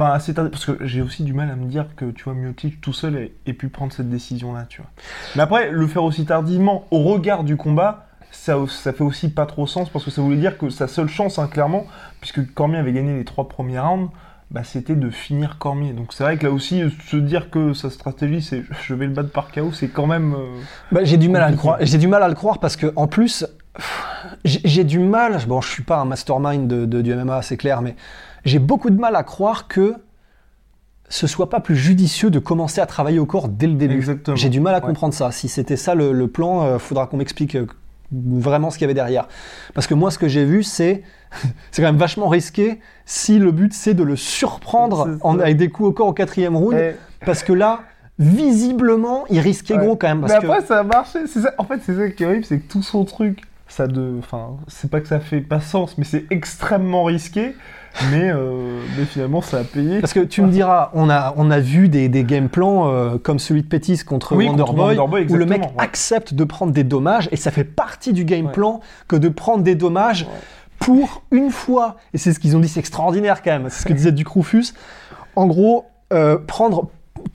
enfin 0.00 0.12
assez 0.12 0.34
tardé, 0.34 0.50
parce 0.50 0.64
que 0.64 0.78
j'ai 0.86 1.02
aussi 1.02 1.22
du 1.24 1.32
mal 1.32 1.50
à 1.50 1.56
me 1.56 1.66
dire 1.66 1.86
que 1.96 2.06
tu 2.10 2.24
vois 2.24 2.34
Miocic 2.34 2.80
tout 2.80 2.92
seul 2.92 3.16
ait, 3.16 3.32
ait 3.46 3.52
pu 3.52 3.68
prendre 3.68 3.92
cette 3.92 4.08
décision-là, 4.08 4.66
tu 4.68 4.80
vois. 4.82 4.90
Mais 5.36 5.42
après, 5.42 5.70
le 5.70 5.86
faire 5.86 6.04
aussi 6.04 6.24
tardivement 6.24 6.86
au 6.90 7.00
regard 7.02 7.44
du 7.44 7.56
combat, 7.56 8.06
ça, 8.30 8.56
ça 8.68 8.92
fait 8.92 9.04
aussi 9.04 9.28
pas 9.30 9.46
trop 9.46 9.66
sens 9.66 9.90
parce 9.90 10.04
que 10.04 10.10
ça 10.10 10.22
voulait 10.22 10.36
dire 10.36 10.56
que 10.56 10.70
sa 10.70 10.88
seule 10.88 11.08
chance, 11.08 11.38
hein, 11.38 11.48
clairement, 11.48 11.84
puisque 12.20 12.52
Cormier 12.54 12.78
avait 12.78 12.92
gagné 12.92 13.14
les 13.16 13.24
trois 13.24 13.48
premiers 13.48 13.80
rounds. 13.80 14.10
Bah, 14.52 14.64
c'était 14.64 14.96
de 14.96 15.10
finir 15.10 15.58
Cormier. 15.58 15.92
Donc 15.92 16.12
c'est 16.12 16.24
vrai 16.24 16.36
que 16.36 16.44
là 16.44 16.52
aussi, 16.52 16.82
se 17.06 17.16
dire 17.16 17.50
que 17.50 17.72
sa 17.72 17.88
stratégie 17.88 18.42
c'est 18.42 18.64
je 18.82 18.94
vais 18.94 19.06
le 19.06 19.12
battre 19.12 19.30
par 19.30 19.52
KO, 19.52 19.70
c'est 19.72 19.86
quand 19.88 20.08
même. 20.08 20.34
euh, 20.34 20.46
Bah, 20.90 21.04
j'ai 21.04 21.18
du 21.18 21.28
mal 21.28 21.42
à 21.42 21.50
le 21.50 21.56
croire. 21.56 21.76
J'ai 21.80 21.98
du 21.98 22.08
mal 22.08 22.20
à 22.22 22.28
le 22.28 22.34
croire 22.34 22.58
parce 22.58 22.74
que 22.76 22.92
en 22.96 23.06
plus, 23.06 23.46
j'ai 24.44 24.60
j'ai 24.64 24.84
du 24.84 24.98
mal. 24.98 25.38
Bon, 25.46 25.60
je 25.60 25.68
suis 25.70 25.84
pas 25.84 25.98
un 25.98 26.04
mastermind 26.04 26.66
de, 26.66 26.84
de- 26.84 27.00
du 27.00 27.14
MMA, 27.14 27.42
c'est 27.42 27.56
clair, 27.56 27.80
mais 27.80 27.94
j'ai 28.44 28.58
beaucoup 28.58 28.90
de 28.90 28.98
mal 28.98 29.16
à 29.16 29.22
croire 29.22 29.68
que 29.68 29.94
ce 31.08 31.26
soit 31.26 31.50
pas 31.50 31.58
plus 31.60 31.74
judicieux 31.76 32.30
de 32.30 32.38
commencer 32.38 32.80
à 32.80 32.86
travailler 32.86 33.18
au 33.18 33.26
corps 33.26 33.48
dès 33.48 33.66
le 33.66 33.74
début. 33.74 33.96
Exactement. 33.96 34.36
J'ai 34.36 34.48
du 34.48 34.60
mal 34.60 34.74
à 34.74 34.78
Ouais. 34.78 34.86
comprendre 34.86 35.12
ça. 35.14 35.32
Si 35.32 35.48
c'était 35.48 35.76
ça 35.76 35.94
le, 35.96 36.12
le 36.12 36.28
plan, 36.28 36.62
euh, 36.64 36.78
faudra 36.78 37.06
qu'on 37.08 37.16
m'explique 37.16 37.56
euh, 37.56 37.66
vraiment 38.12 38.70
ce 38.70 38.78
qu'il 38.78 38.84
y 38.84 38.86
avait 38.86 38.94
derrière. 38.94 39.26
Parce 39.74 39.86
que 39.88 39.94
moi, 39.94 40.10
ce 40.12 40.18
que 40.18 40.28
j'ai 40.28 40.44
vu, 40.44 40.62
c'est 40.62 41.02
c'est 41.72 41.82
quand 41.82 41.88
même 41.88 41.96
vachement 41.96 42.28
risqué 42.28 42.80
si 43.06 43.38
le 43.40 43.50
but 43.52 43.72
c'est 43.74 43.94
de 43.94 44.02
le 44.04 44.14
surprendre 44.16 45.16
en, 45.22 45.38
avec 45.40 45.56
des 45.56 45.68
coups 45.68 45.88
au 45.88 45.92
corps 45.92 46.06
au 46.08 46.12
quatrième 46.12 46.56
round. 46.56 46.76
Parce 47.26 47.42
que 47.42 47.52
là, 47.52 47.80
visiblement, 48.20 49.24
il 49.30 49.40
risquait 49.40 49.74
Ouais. 49.74 49.84
gros 49.84 49.96
quand 49.96 50.08
même. 50.08 50.20
Parce 50.20 50.34
mais 50.34 50.40
que... 50.40 50.46
après, 50.46 50.64
ça 50.66 50.78
a 50.80 50.82
marché. 50.84 51.26
Ça. 51.26 51.52
En 51.58 51.64
fait, 51.64 51.80
c'est 51.84 51.96
ça 51.96 52.08
qui 52.10 52.22
est 52.22 52.26
horrible, 52.26 52.44
c'est 52.44 52.58
que 52.58 52.70
tout 52.70 52.82
son 52.82 53.04
truc. 53.04 53.42
Ça 53.72 53.86
de, 53.86 54.16
enfin, 54.18 54.56
c'est 54.68 54.90
pas 54.90 55.00
que 55.00 55.08
ça 55.08 55.20
fait 55.20 55.40
pas 55.40 55.60
sens, 55.60 55.96
mais 55.98 56.04
c'est 56.04 56.26
extrêmement 56.30 57.04
risqué. 57.04 57.54
Mais, 58.12 58.30
euh, 58.30 58.80
mais 58.96 59.04
finalement, 59.04 59.40
ça 59.42 59.58
a 59.58 59.64
payé. 59.64 60.00
Parce 60.00 60.12
que 60.12 60.20
tu 60.20 60.42
me 60.42 60.48
diras, 60.48 60.90
on 60.94 61.10
a, 61.10 61.34
on 61.36 61.50
a 61.50 61.58
vu 61.58 61.88
des, 61.88 62.08
des 62.08 62.22
game 62.22 62.48
plans 62.48 62.88
euh, 62.88 63.18
comme 63.18 63.40
celui 63.40 63.62
de 63.62 63.66
Pettis 63.66 63.98
contre 64.04 64.36
Oui, 64.36 64.46
contre 64.46 64.60
Wonderboy, 64.60 64.96
Wonderboy, 64.96 65.26
où 65.28 65.36
le 65.36 65.44
mec 65.46 65.62
ouais. 65.62 65.72
accepte 65.78 66.32
de 66.32 66.44
prendre 66.44 66.72
des 66.72 66.84
dommages, 66.84 67.28
et 67.32 67.36
ça 67.36 67.50
fait 67.50 67.64
partie 67.64 68.12
du 68.12 68.24
game 68.24 68.46
Ouais. 68.46 68.52
plan 68.52 68.80
que 69.08 69.16
de 69.16 69.28
prendre 69.28 69.64
des 69.64 69.74
dommages 69.74 70.28
pour 70.78 71.22
une 71.32 71.50
fois. 71.50 71.96
Et 72.14 72.18
c'est 72.18 72.32
ce 72.32 72.38
qu'ils 72.38 72.56
ont 72.56 72.60
dit, 72.60 72.68
c'est 72.68 72.78
extraordinaire 72.80 73.42
quand 73.42 73.50
même. 73.50 73.68
C'est 73.70 73.82
ce 73.82 73.86
que 73.86 73.92
disait 73.92 74.12
Duc 74.12 74.28
Rufus. 74.28 74.66
En 75.34 75.46
gros, 75.48 75.86
euh, 76.12 76.38
prendre 76.38 76.90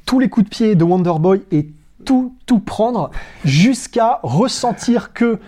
tous 0.05 0.19
les 0.19 0.29
coups 0.29 0.45
de 0.45 0.49
pied 0.49 0.75
de 0.75 0.83
Wonderboy 0.85 1.43
et 1.51 1.67
tout, 2.05 2.33
tout 2.45 2.59
prendre 2.59 3.11
jusqu'à 3.43 4.19
ressentir 4.23 5.11
que 5.13 5.39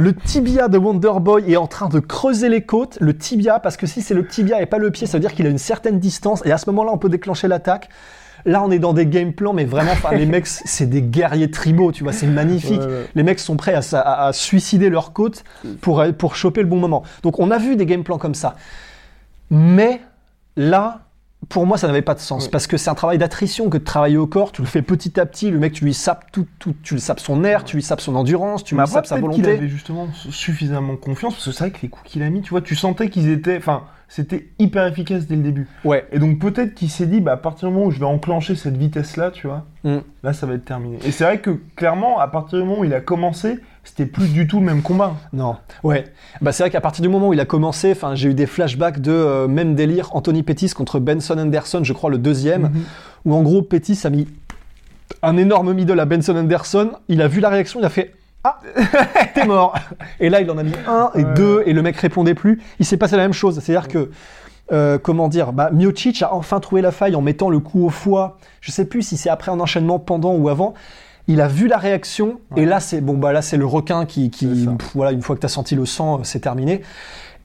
le 0.00 0.14
tibia 0.14 0.68
de 0.68 0.78
Wonderboy 0.78 1.52
est 1.52 1.56
en 1.56 1.66
train 1.66 1.88
de 1.88 1.98
creuser 1.98 2.48
les 2.48 2.62
côtes, 2.62 2.98
le 3.00 3.16
tibia, 3.18 3.58
parce 3.58 3.76
que 3.76 3.88
si 3.88 4.00
c'est 4.00 4.14
le 4.14 4.24
tibia 4.24 4.62
et 4.62 4.66
pas 4.66 4.78
le 4.78 4.92
pied, 4.92 5.08
ça 5.08 5.14
veut 5.18 5.20
dire 5.20 5.34
qu'il 5.34 5.44
a 5.44 5.50
une 5.50 5.58
certaine 5.58 5.98
distance, 5.98 6.40
et 6.46 6.52
à 6.52 6.56
ce 6.58 6.70
moment-là, 6.70 6.92
on 6.92 6.98
peut 6.98 7.08
déclencher 7.08 7.48
l'attaque. 7.48 7.88
Là, 8.44 8.62
on 8.62 8.70
est 8.70 8.78
dans 8.78 8.92
des 8.92 9.06
game 9.06 9.32
plans, 9.32 9.52
mais 9.52 9.64
vraiment, 9.64 9.90
enfin, 9.90 10.14
les 10.14 10.24
mecs, 10.24 10.46
c'est 10.46 10.86
des 10.88 11.02
guerriers 11.02 11.50
tribaux, 11.50 11.90
tu 11.90 12.04
vois, 12.04 12.12
c'est 12.12 12.28
magnifique. 12.28 12.78
Ouais, 12.80 12.86
ouais. 12.86 13.06
Les 13.16 13.24
mecs 13.24 13.40
sont 13.40 13.56
prêts 13.56 13.74
à, 13.74 13.82
sa- 13.82 14.00
à- 14.00 14.28
à 14.28 14.32
suicider 14.32 14.88
leur 14.88 15.12
côte 15.12 15.42
pour, 15.80 16.04
pour 16.16 16.36
choper 16.36 16.60
le 16.62 16.68
bon 16.68 16.76
moment. 16.78 17.02
Donc, 17.24 17.40
on 17.40 17.50
a 17.50 17.58
vu 17.58 17.74
des 17.74 17.84
game 17.84 18.04
plans 18.04 18.18
comme 18.18 18.36
ça. 18.36 18.54
Mais 19.50 20.00
là, 20.56 21.00
pour 21.48 21.66
moi, 21.66 21.78
ça 21.78 21.86
n'avait 21.86 22.02
pas 22.02 22.14
de 22.14 22.20
sens 22.20 22.48
parce 22.48 22.66
que 22.66 22.76
c'est 22.76 22.90
un 22.90 22.94
travail 22.94 23.16
d'attrition 23.16 23.70
que 23.70 23.78
de 23.78 23.84
travailler 23.84 24.16
au 24.16 24.26
corps. 24.26 24.52
Tu 24.52 24.60
le 24.60 24.66
fais 24.66 24.82
petit 24.82 25.18
à 25.20 25.24
petit. 25.24 25.50
Le 25.50 25.58
mec, 25.58 25.72
tu 25.72 25.84
lui 25.84 25.94
sapes 25.94 26.26
tout, 26.32 26.46
tout- 26.58 26.74
tu 26.82 26.94
lui 26.94 27.00
sapes 27.00 27.20
son 27.20 27.44
air, 27.44 27.64
tu 27.64 27.76
lui 27.76 27.82
sapes 27.82 28.00
son 28.00 28.16
endurance, 28.16 28.64
tu 28.64 28.74
lui 28.74 28.86
sapes 28.86 29.06
sa 29.06 29.14
volonté. 29.20 29.52
avait 29.52 29.68
justement 29.68 30.08
suffisamment 30.30 30.96
confiance, 30.96 31.34
parce 31.34 31.44
que 31.46 31.52
c'est 31.52 31.64
vrai 31.64 31.70
que 31.70 31.78
les 31.82 31.88
coups 31.88 32.10
qu'il 32.10 32.22
a 32.22 32.30
mis, 32.30 32.42
tu 32.42 32.50
vois, 32.50 32.60
tu 32.60 32.74
sentais 32.76 33.08
qu'ils 33.08 33.28
étaient, 33.30 33.56
enfin, 33.56 33.84
c'était 34.08 34.48
hyper 34.58 34.86
efficace 34.86 35.26
dès 35.26 35.36
le 35.36 35.42
début. 35.42 35.68
Ouais. 35.84 36.06
Et 36.12 36.18
donc 36.18 36.38
peut-être 36.38 36.74
qu'il 36.74 36.88
s'est 36.90 37.06
dit, 37.06 37.20
bah, 37.20 37.32
à 37.32 37.36
partir 37.36 37.68
du 37.68 37.74
moment 37.74 37.86
où 37.86 37.90
je 37.90 37.98
vais 37.98 38.06
enclencher 38.06 38.54
cette 38.56 38.76
vitesse-là, 38.76 39.30
tu 39.30 39.46
vois, 39.46 39.66
Mm. 39.84 39.98
là, 40.22 40.32
ça 40.32 40.46
va 40.46 40.54
être 40.54 40.64
terminé. 40.64 40.98
Et 41.06 41.12
c'est 41.12 41.24
vrai 41.24 41.38
que 41.40 41.50
clairement, 41.76 42.18
à 42.18 42.26
partir 42.28 42.58
du 42.58 42.64
moment 42.64 42.80
où 42.80 42.84
il 42.84 42.94
a 42.94 43.00
commencé, 43.00 43.58
c'était 43.84 44.06
plus 44.06 44.32
du 44.32 44.46
tout 44.46 44.58
le 44.60 44.64
même 44.66 44.82
combat. 44.82 45.14
Non. 45.32 45.56
Ouais. 45.84 46.04
Bah, 46.40 46.52
c'est 46.52 46.62
vrai 46.62 46.70
qu'à 46.70 46.80
partir 46.80 47.02
du 47.02 47.08
moment 47.08 47.28
où 47.28 47.32
il 47.32 47.40
a 47.40 47.44
commencé, 47.44 47.92
enfin, 47.92 48.14
j'ai 48.14 48.30
eu 48.30 48.34
des 48.34 48.46
flashbacks 48.46 49.00
de 49.00 49.12
euh, 49.12 49.46
même 49.48 49.74
délire 49.74 50.08
Anthony 50.16 50.42
Pettis 50.42 50.70
contre 50.70 50.98
Benson 51.00 51.38
Anderson, 51.38 51.80
je 51.84 51.92
crois 51.92 52.10
le 52.10 52.18
deuxième, 52.18 52.62
Mhm. 52.62 52.82
où 53.26 53.34
en 53.34 53.42
gros 53.42 53.62
Pettis 53.62 53.98
a 54.04 54.10
mis 54.10 54.26
un 55.22 55.36
énorme 55.36 55.72
middle 55.74 55.98
à 56.00 56.04
Benson 56.06 56.36
Anderson. 56.36 56.92
Il 57.08 57.22
a 57.22 57.28
vu 57.28 57.40
la 57.40 57.48
réaction, 57.50 57.80
il 57.80 57.84
a 57.86 57.88
fait 57.90 58.12
ah 58.48 58.60
t'es 59.34 59.44
mort. 59.44 59.74
Et 60.20 60.28
là 60.30 60.40
il 60.40 60.50
en 60.50 60.58
a 60.58 60.62
mis 60.62 60.72
un 60.86 61.10
et 61.14 61.24
Ouais. 61.24 61.34
deux 61.34 61.62
et 61.66 61.72
le 61.72 61.82
mec 61.82 61.96
répondait 61.96 62.34
plus. 62.34 62.60
Il 62.78 62.86
s'est 62.86 62.96
passé 62.96 63.16
la 63.16 63.22
même 63.22 63.32
chose. 63.32 63.60
C'est-à-dire 63.60 63.88
que 63.88 64.10
euh, 64.70 64.98
comment 64.98 65.28
dire, 65.28 65.52
bah, 65.52 65.70
Miocic 65.72 66.22
a 66.22 66.34
enfin 66.34 66.60
trouvé 66.60 66.82
la 66.82 66.90
faille 66.90 67.14
en 67.16 67.22
mettant 67.22 67.48
le 67.50 67.58
coup 67.58 67.86
au 67.86 67.90
foie. 67.90 68.38
Je 68.60 68.70
sais 68.70 68.84
plus 68.84 69.02
si 69.02 69.16
c'est 69.16 69.30
après 69.30 69.50
un 69.50 69.60
enchaînement 69.60 69.98
pendant 69.98 70.34
ou 70.34 70.48
avant. 70.48 70.74
Il 71.26 71.40
a 71.40 71.48
vu 71.48 71.68
la 71.68 71.76
réaction 71.78 72.40
et 72.56 72.64
là 72.64 72.80
c'est 72.80 73.00
bon 73.02 73.14
bah 73.14 73.32
là 73.32 73.42
c'est 73.42 73.58
le 73.58 73.66
requin 73.66 74.06
qui, 74.06 74.30
pff, 74.30 74.90
voilà 74.94 75.12
une 75.12 75.20
fois 75.22 75.36
que 75.36 75.40
tu 75.40 75.46
as 75.46 75.50
senti 75.50 75.74
le 75.74 75.84
sang 75.86 76.16
euh, 76.16 76.20
c'est 76.22 76.40
terminé. 76.40 76.82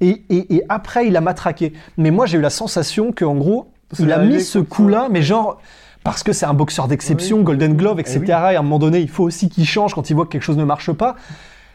Et, 0.02 0.24
et, 0.30 0.56
et 0.56 0.64
après 0.70 1.08
il 1.08 1.18
a 1.18 1.22
matraqué. 1.22 1.74
Mais 1.98 2.10
moi 2.12 2.26
j'ai 2.26 2.38
eu 2.38 2.42
la 2.42 2.50
sensation 2.50 3.12
que 3.12 3.26
en 3.26 3.36
gros 3.36 3.68
il 4.00 4.12
a 4.12 4.20
mis 4.20 4.42
ce 4.42 4.60
coup-là 4.60 5.08
mais 5.12 5.22
genre 5.22 5.60
parce 6.04 6.24
que 6.24 6.34
c'est 6.34 6.46
un 6.46 6.54
boxeur 6.54 6.88
d'exception, 6.88 7.38
Oui. 7.38 7.44
Golden 7.44 7.76
Glove, 7.76 7.96
Eh 8.00 8.02
etc. 8.02 8.20
oui. 8.22 8.28
Et 8.30 8.34
à 8.56 8.60
un 8.60 8.64
moment 8.64 8.80
donné, 8.80 9.00
il 9.00 9.10
faut 9.10 9.24
aussi 9.24 9.50
qu'il 9.50 9.66
change 9.66 9.94
quand 9.94 10.10
il 10.10 10.14
voit 10.16 10.26
que 10.26 10.32
quelque 10.32 10.44
chose 10.44 10.58
ne 10.58 10.64
marche 10.66 10.92
pas. 10.92 11.16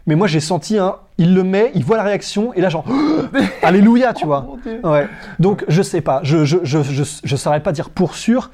Mais 0.06 0.14
moi, 0.14 0.26
j'ai 0.26 0.40
senti 0.40 0.78
un, 0.78 0.97
il 1.18 1.35
le 1.35 1.44
met, 1.44 1.70
il 1.75 1.85
voit 1.85 1.97
la 1.99 2.02
réaction, 2.02 2.54
et 2.54 2.61
là, 2.62 2.68
genre, 2.70 2.85
alléluia, 3.62 4.14
tu 4.14 4.25
vois. 4.26 4.47
Oh, 4.50 4.58
Dieu. 4.62 4.80
Ouais. 4.85 5.06
Donc, 5.38 5.64
je 5.68 5.82
sais 5.82 6.00
pas, 6.00 6.20
je, 6.23 6.44
je, 6.44 6.58
je, 6.62 6.82
je, 6.82 7.02
je 7.25 7.37
saurais 7.37 7.62
pas 7.62 7.73
dire 7.73 7.90
pour 7.90 8.14
sûr, 8.14 8.50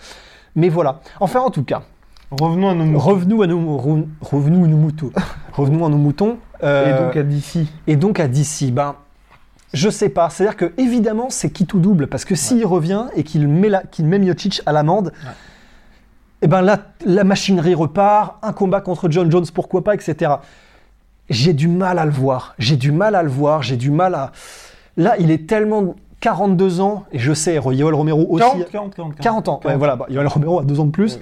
mais 0.56 0.68
voilà. 0.68 1.00
Enfin, 1.20 1.40
en 1.40 1.50
tout 1.50 1.62
cas, 1.64 1.82
Revenons 2.30 2.70
à 2.70 2.74
nos 2.74 2.84
moutons. 2.84 2.98
revenons 2.98 3.42
à 3.42 3.46
nos, 3.46 3.78
re- 3.78 4.06
revenons 4.20 4.64
à 4.64 4.66
nos 4.66 4.76
moutons. 4.76 5.10
revenons 5.52 5.86
à 5.86 5.88
nos 5.88 5.98
moutons. 5.98 6.38
Euh, 6.64 6.96
Et 6.98 7.04
donc 7.04 7.16
à 7.16 7.22
DC. 7.22 7.66
et 7.86 7.96
donc 7.96 8.18
à 8.18 8.26
DC, 8.26 8.72
ben, 8.72 8.96
je 9.72 9.88
sais 9.90 10.08
pas. 10.08 10.30
C'est-à-dire 10.30 10.56
que 10.56 10.72
évidemment, 10.76 11.26
c'est 11.30 11.50
qui 11.50 11.66
tout 11.66 11.78
double 11.78 12.08
parce 12.08 12.24
que 12.24 12.34
s'il 12.34 12.64
revient 12.66 13.04
et 13.14 13.22
qu'il 13.22 13.46
met, 13.46 13.68
la, 13.68 13.82
met 14.00 14.18
Miocic 14.18 14.62
à 14.66 14.72
l'amende, 14.72 15.12
et 16.44 16.46
ben 16.46 16.60
là, 16.60 16.88
la 17.06 17.24
machinerie 17.24 17.74
repart. 17.74 18.36
Un 18.42 18.52
combat 18.52 18.82
contre 18.82 19.10
John 19.10 19.30
Jones, 19.30 19.46
pourquoi 19.54 19.82
pas, 19.82 19.94
etc. 19.94 20.30
J'ai 21.30 21.54
du 21.54 21.68
mal 21.68 21.98
à 21.98 22.04
le 22.04 22.10
voir. 22.10 22.54
J'ai 22.58 22.76
du 22.76 22.92
mal 22.92 23.14
à 23.14 23.22
le 23.22 23.30
voir. 23.30 23.62
J'ai 23.62 23.78
du 23.78 23.90
mal 23.90 24.14
à. 24.14 24.30
Là, 24.98 25.14
il 25.18 25.30
est 25.30 25.48
tellement 25.48 25.94
42 26.20 26.82
ans 26.82 27.04
et 27.12 27.18
je 27.18 27.32
sais, 27.32 27.54
Yoel 27.54 27.94
Romero 27.94 28.26
aussi. 28.28 28.44
40, 28.44 28.70
40, 28.70 28.94
40. 28.94 29.16
40 29.16 29.48
ans. 29.48 29.54
Ouais, 29.54 29.60
40. 29.68 29.78
voilà. 29.78 29.96
Bah, 29.96 30.06
Yoel 30.10 30.26
Romero 30.26 30.60
a 30.60 30.64
deux 30.64 30.78
ans 30.80 30.84
de 30.84 30.90
plus. 30.90 31.18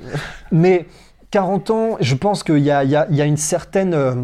Mais 0.50 0.86
40 1.30 1.70
ans, 1.70 1.96
je 2.00 2.16
pense 2.16 2.42
qu'il 2.42 2.58
y 2.58 2.70
a 2.72 3.24
une 3.24 3.36
certaine. 3.36 3.94
euh, 3.94 4.14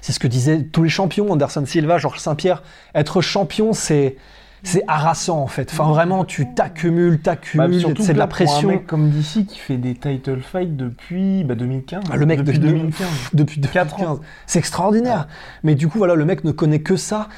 c'est 0.00 0.10
ce 0.10 0.18
que 0.18 0.26
disaient 0.26 0.64
tous 0.64 0.82
les 0.82 0.88
champions, 0.88 1.30
Anderson 1.30 1.64
Silva, 1.66 1.98
Georges 1.98 2.18
Saint-Pierre. 2.18 2.64
Être 2.96 3.20
champion, 3.20 3.72
c'est. 3.72 4.16
C'est 4.64 4.82
harassant 4.88 5.38
en 5.40 5.46
fait. 5.46 5.70
Enfin 5.72 5.88
vraiment, 5.88 6.24
tu 6.24 6.52
t'accumules, 6.54 7.16
Bah, 7.16 7.20
t'accumules, 7.36 7.80
surtout 7.80 8.02
c'est 8.02 8.14
de 8.14 8.18
la 8.18 8.26
pour 8.26 8.34
Un 8.34 8.44
pression. 8.44 8.68
mec 8.68 8.86
comme 8.86 9.10
DC 9.10 9.46
qui 9.46 9.58
fait 9.58 9.76
des 9.76 9.94
title 9.94 10.40
fights 10.40 10.76
depuis 10.76 11.44
bah, 11.44 11.54
2015. 11.54 12.04
Ah, 12.10 12.16
le 12.16 12.26
mec 12.26 12.42
depuis 12.42 12.58
de- 12.58 12.66
2015. 12.68 13.06
depuis 13.34 13.60
Quatre 13.60 13.96
2015. 13.98 14.20
C'est 14.46 14.58
extraordinaire. 14.58 15.28
Mais 15.62 15.74
du 15.74 15.86
coup, 15.88 15.98
voilà, 15.98 16.14
le 16.14 16.24
mec 16.24 16.44
ne 16.44 16.50
connaît 16.50 16.80
que 16.80 16.96
ça. 16.96 17.28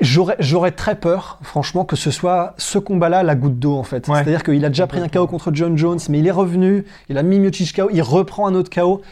J'aurais, 0.00 0.34
j'aurais 0.40 0.72
très 0.72 0.96
peur, 0.96 1.38
franchement, 1.42 1.84
que 1.84 1.94
ce 1.94 2.10
soit 2.10 2.54
ce 2.58 2.78
combat-là 2.78 3.22
la 3.22 3.36
goutte 3.36 3.60
d'eau, 3.60 3.76
en 3.76 3.84
fait. 3.84 4.08
Ouais. 4.08 4.14
C'est-à-dire 4.16 4.42
qu'il 4.42 4.64
a 4.64 4.68
déjà 4.68 4.88
pris 4.88 4.98
un 5.00 5.08
KO 5.08 5.26
contre 5.28 5.50
John 5.54 5.78
Jones, 5.78 6.00
mais 6.08 6.18
il 6.18 6.26
est 6.26 6.32
revenu, 6.32 6.84
il 7.08 7.16
a 7.16 7.22
mis 7.22 7.38
Miocic 7.38 7.76
KO, 7.76 7.88
il 7.92 8.02
reprend 8.02 8.48
un 8.48 8.54
autre 8.54 8.70
KO. 8.70 9.02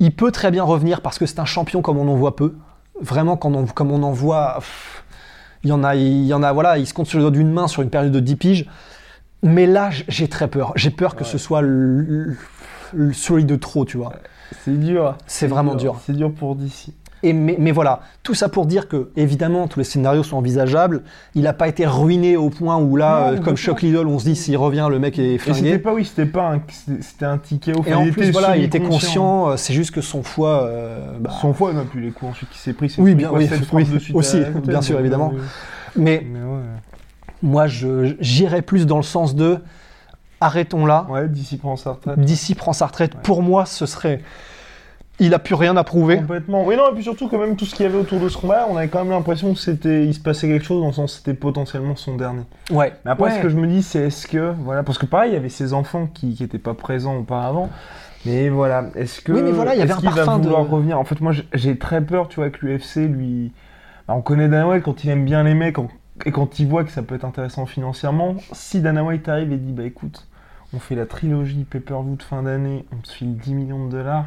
Il 0.00 0.14
peut 0.14 0.30
très 0.30 0.50
bien 0.50 0.64
revenir 0.64 1.00
parce 1.00 1.18
que 1.18 1.24
c'est 1.24 1.38
un 1.38 1.44
champion 1.46 1.80
comme 1.80 1.96
on 1.96 2.08
en 2.08 2.16
voit 2.16 2.36
peu. 2.36 2.54
Vraiment, 3.00 3.36
quand 3.38 3.54
on, 3.54 3.64
comme 3.64 3.90
on 3.90 4.02
en 4.02 4.12
voit, 4.12 4.56
pff, 4.58 5.01
il 5.64 5.70
y 5.70 5.72
en 5.72 5.84
a, 5.84 5.94
il 5.94 6.24
y 6.24 6.34
en 6.34 6.42
a, 6.42 6.52
voilà, 6.52 6.78
il 6.78 6.86
se 6.86 6.94
compte 6.94 7.06
sur 7.06 7.18
le 7.18 7.22
doigt 7.24 7.30
d'une 7.30 7.50
main 7.52 7.68
sur 7.68 7.82
une 7.82 7.90
période 7.90 8.12
de 8.12 8.20
10 8.20 8.36
piges. 8.36 8.66
Mais 9.42 9.66
là, 9.66 9.90
j'ai 10.08 10.28
très 10.28 10.48
peur. 10.48 10.72
J'ai 10.76 10.90
peur 10.90 11.14
que 11.16 11.24
Ouais. 11.24 11.30
ce 11.30 11.38
soit 11.38 11.62
le, 11.62 12.36
le- 12.92 13.12
celui 13.12 13.44
de 13.44 13.56
trop, 13.56 13.84
tu 13.84 13.96
vois. 13.96 14.12
C'est 14.64 14.78
dur. 14.78 15.16
C'est 15.26 15.46
vraiment 15.46 15.74
dur. 15.74 16.00
C'est 16.04 16.12
dur 16.12 16.32
pour 16.32 16.54
DC. 16.56 16.90
Et 17.24 17.32
mais, 17.32 17.56
mais 17.58 17.70
voilà, 17.70 18.00
tout 18.24 18.34
ça 18.34 18.48
pour 18.48 18.66
dire 18.66 18.88
que, 18.88 19.10
évidemment, 19.16 19.68
tous 19.68 19.78
les 19.78 19.84
scénarios 19.84 20.24
sont 20.24 20.36
envisageables. 20.38 21.02
Il 21.36 21.42
n'a 21.42 21.52
pas 21.52 21.68
été 21.68 21.86
ruiné 21.86 22.36
au 22.36 22.50
point 22.50 22.76
où 22.78 22.96
là, 22.96 23.30
Non, 23.32 23.36
euh, 23.38 23.40
comme. 23.40 23.56
Chuck 23.56 23.82
Liddell, 23.82 24.06
on 24.08 24.18
se 24.18 24.24
dit 24.24 24.34
s'il 24.34 24.56
revient, 24.56 24.88
le 24.90 24.98
mec 24.98 25.18
est 25.18 25.34
Et 25.34 25.38
c'était 25.38 25.52
flingué. 25.52 25.78
pas, 25.78 25.92
oui, 25.94 26.04
c'était 26.04 26.26
pas 26.26 26.52
un, 26.54 26.60
c'était 27.00 27.24
un 27.24 27.38
ticket 27.38 27.74
au 27.78 27.84
Et 27.84 27.94
en 27.94 28.08
plus, 28.10 28.30
voilà, 28.32 28.56
il 28.56 28.64
était 28.64 28.80
conscient, 28.80 29.50
euh, 29.50 29.56
c'est 29.56 29.72
juste 29.74 29.92
que 29.92 30.00
son 30.00 30.22
foie. 30.22 30.62
euh, 30.64 31.16
bah, 31.20 31.30
Son 31.40 31.52
foie, 31.54 31.72
non, 31.72 31.84
puis 31.90 32.00
les 32.04 32.10
coups 32.10 32.32
ensuite 32.32 32.50
qui 32.50 32.58
s'est 32.58 32.72
pris. 32.72 32.92
Oui, 32.98 33.14
bien, 33.14 33.28
quoi, 33.28 33.38
oui, 33.38 33.48
oui, 33.50 33.58
frappes 33.64 33.84
de 33.92 33.98
suite 34.00 34.16
aussi, 34.16 34.40
tête, 34.40 34.66
bien 34.66 34.82
sûr, 34.82 34.98
évidemment. 34.98 35.32
euh, 35.34 35.40
Mais 35.94 36.26
Mais 36.28 36.40
ouais. 36.40 36.60
moi, 37.42 37.66
je- 37.68 38.14
j'irais 38.20 38.62
plus 38.62 38.86
dans 38.86 38.96
le 38.96 39.02
sens 39.04 39.34
de 39.36 39.58
arrêtons 40.40 40.86
là. 40.86 41.06
Ouais, 41.08 41.28
DC 41.28 41.56
prend 41.58 41.76
sa 41.76 41.92
retraite. 41.92 42.18
D'ici 42.18 42.54
prend 42.56 42.72
sa 42.72 42.86
retraite. 42.86 43.14
Ouais. 43.14 43.20
Pour 43.22 43.42
moi, 43.42 43.64
ce 43.66 43.86
serait. 43.86 44.20
Il 45.20 45.34
a 45.34 45.38
plus 45.38 45.54
rien 45.54 45.76
à 45.76 45.84
prouver. 45.84 46.16
Complètement. 46.16 46.64
Oui, 46.64 46.74
non, 46.76 46.90
et 46.90 46.94
puis 46.94 47.02
surtout, 47.02 47.28
quand 47.28 47.38
même, 47.38 47.54
tout 47.54 47.64
ce 47.66 47.74
qu'il 47.74 47.84
y 47.84 47.88
avait 47.88 47.98
autour 47.98 48.18
de 48.18 48.28
ce 48.28 48.36
combat, 48.38 48.66
on 48.68 48.76
avait 48.76 48.88
quand 48.88 49.00
même 49.00 49.10
l'impression 49.10 49.52
que 49.52 49.58
c'était, 49.60 50.04
il 50.04 50.14
se 50.14 50.20
passait 50.20 50.48
quelque 50.48 50.64
chose 50.64 50.80
dans 50.80 50.88
le 50.88 50.92
sens 50.92 51.12
que 51.12 51.18
c'était 51.18 51.34
potentiellement 51.38 51.94
son 51.96 52.16
dernier. 52.16 52.42
Ouais. 52.70 52.94
Mais 53.04 53.10
après, 53.12 53.30
Ouais. 53.30 53.36
ce 53.36 53.42
que 53.42 53.48
je 53.50 53.56
me 53.56 53.66
dis, 53.66 53.82
c'est 53.82 54.00
est-ce 54.06 54.26
que, 54.26 54.52
voilà, 54.60 54.82
parce 54.82 54.98
que 54.98 55.06
pareil, 55.06 55.30
il 55.30 55.34
y 55.34 55.36
avait 55.36 55.48
ses 55.50 55.74
enfants 55.74 56.08
qui 56.12 56.34
qui 56.34 56.42
étaient 56.42 56.58
pas 56.58 56.74
présents 56.74 57.16
auparavant. 57.16 57.68
Mais 58.24 58.48
voilà, 58.48 58.84
est-ce 58.96 59.20
que. 59.20 59.32
Oui, 59.32 59.42
mais 59.42 59.52
voilà, 59.52 59.74
il 59.74 59.78
y 59.78 59.82
avait 59.82 59.92
un 59.92 59.96
qu'il 59.98 60.08
va 60.08 60.14
parfum 60.16 60.38
de- 60.38 60.44
vouloir 60.44 60.68
revenir? 60.68 60.98
En 60.98 61.04
fait, 61.04 61.20
moi, 61.20 61.32
j'ai- 61.52 61.76
très 61.78 62.00
peur, 62.00 62.28
tu 62.28 62.36
vois, 62.40 62.50
que 62.50 62.64
l'UFC, 62.66 63.06
lui. 63.06 63.52
Bah, 64.08 64.14
on 64.16 64.22
connaît 64.22 64.48
Dana 64.48 64.66
White 64.68 64.82
quand 64.84 65.04
il 65.04 65.10
aime 65.10 65.24
bien 65.24 65.42
les 65.44 65.54
mecs 65.54 65.76
et 66.24 66.32
quand 66.32 66.58
il 66.58 66.66
voit 66.68 66.84
que 66.84 66.90
ça 66.90 67.02
peut 67.02 67.14
être 67.16 67.24
intéressant 67.24 67.66
financièrement. 67.66 68.36
Si 68.52 68.80
Dana 68.80 69.04
White 69.04 69.28
arrive 69.28 69.52
et 69.52 69.56
dit, 69.56 69.72
bah 69.72 69.84
écoute, 69.84 70.26
on 70.74 70.78
fait 70.78 70.94
la 70.94 71.06
trilogie 71.06 71.64
pay-per-view 71.68 72.16
de 72.16 72.22
fin 72.22 72.42
d'année, 72.42 72.84
on 72.92 72.96
te 72.96 73.10
file 73.10 73.36
10 73.36 73.54
millions 73.54 73.86
de 73.86 73.90
dollars. 73.92 74.26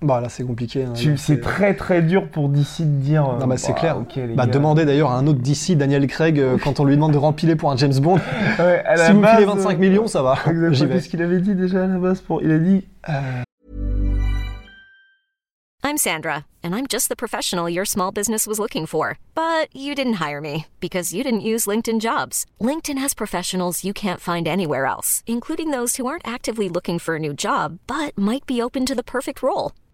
Bah 0.00 0.20
là, 0.20 0.28
c'est 0.28 0.44
compliqué. 0.44 0.84
hein. 0.84 0.92
C'est 1.16 1.40
très 1.40 1.74
très 1.74 2.02
dur 2.02 2.28
pour 2.30 2.48
DC 2.48 2.80
de 2.82 2.84
dire. 3.00 3.28
euh, 3.28 3.38
Non, 3.40 3.46
bah, 3.48 3.56
c'est 3.56 3.72
bah, 3.72 3.78
clair. 3.80 3.98
ok, 3.98 4.14
les 4.14 4.34
Bah, 4.34 4.46
gars. 4.46 4.52
demandez 4.52 4.84
d'ailleurs 4.84 5.10
à 5.10 5.16
un 5.18 5.26
autre 5.26 5.40
d'ici, 5.40 5.74
Daniel 5.74 6.06
Craig, 6.06 6.38
euh, 6.38 6.56
quand 6.62 6.78
on 6.78 6.84
lui 6.84 6.94
demande 6.94 7.12
de 7.12 7.18
rempiler 7.18 7.56
pour 7.56 7.72
un 7.72 7.76
James 7.76 7.98
Bond. 7.98 8.20
Ouais, 8.60 8.82
à 8.86 8.94
la 8.96 9.06
si 9.06 9.12
vous 9.12 9.24
filez 9.24 9.46
base, 9.46 9.56
25 9.56 9.70
euh, 9.74 9.76
millions, 9.78 10.06
ça 10.06 10.22
va. 10.22 10.34
Exactement. 10.48 10.90
Qu'est-ce 10.94 11.08
qu'il 11.08 11.20
avait 11.22 11.40
dit 11.40 11.54
déjà 11.56 11.82
à 11.84 11.86
la 11.88 11.98
base 11.98 12.20
pour... 12.20 12.42
Il 12.42 12.50
a 12.52 12.58
dit. 12.58 12.86
euh, 13.08 13.42
I'm 15.84 15.96
Sandra, 15.96 16.44
and 16.62 16.74
I'm 16.74 16.86
just 16.86 17.08
the 17.08 17.16
professional 17.16 17.68
your 17.68 17.84
small 17.86 18.10
business 18.12 18.46
was 18.46 18.58
looking 18.58 18.84
for. 18.84 19.16
But 19.34 19.74
you 19.74 19.94
didn't 19.94 20.14
hire 20.20 20.40
me 20.40 20.66
because 20.80 21.12
you 21.14 21.22
didn't 21.24 21.40
use 21.40 21.66
LinkedIn 21.66 22.00
jobs. 22.00 22.44
LinkedIn 22.60 22.98
has 22.98 23.14
professionals 23.14 23.84
you 23.84 23.92
can't 23.92 24.20
find 24.20 24.46
anywhere 24.46 24.86
else, 24.86 25.22
including 25.26 25.70
those 25.72 25.96
who 25.96 26.06
aren't 26.06 26.26
actively 26.26 26.68
looking 26.68 26.98
for 27.00 27.14
a 27.16 27.18
new 27.18 27.32
job 27.32 27.78
but 27.86 28.16
might 28.18 28.44
be 28.46 28.60
open 28.62 28.84
to 28.86 28.94
the 28.94 29.02
perfect 29.04 29.40
role, 29.42 29.72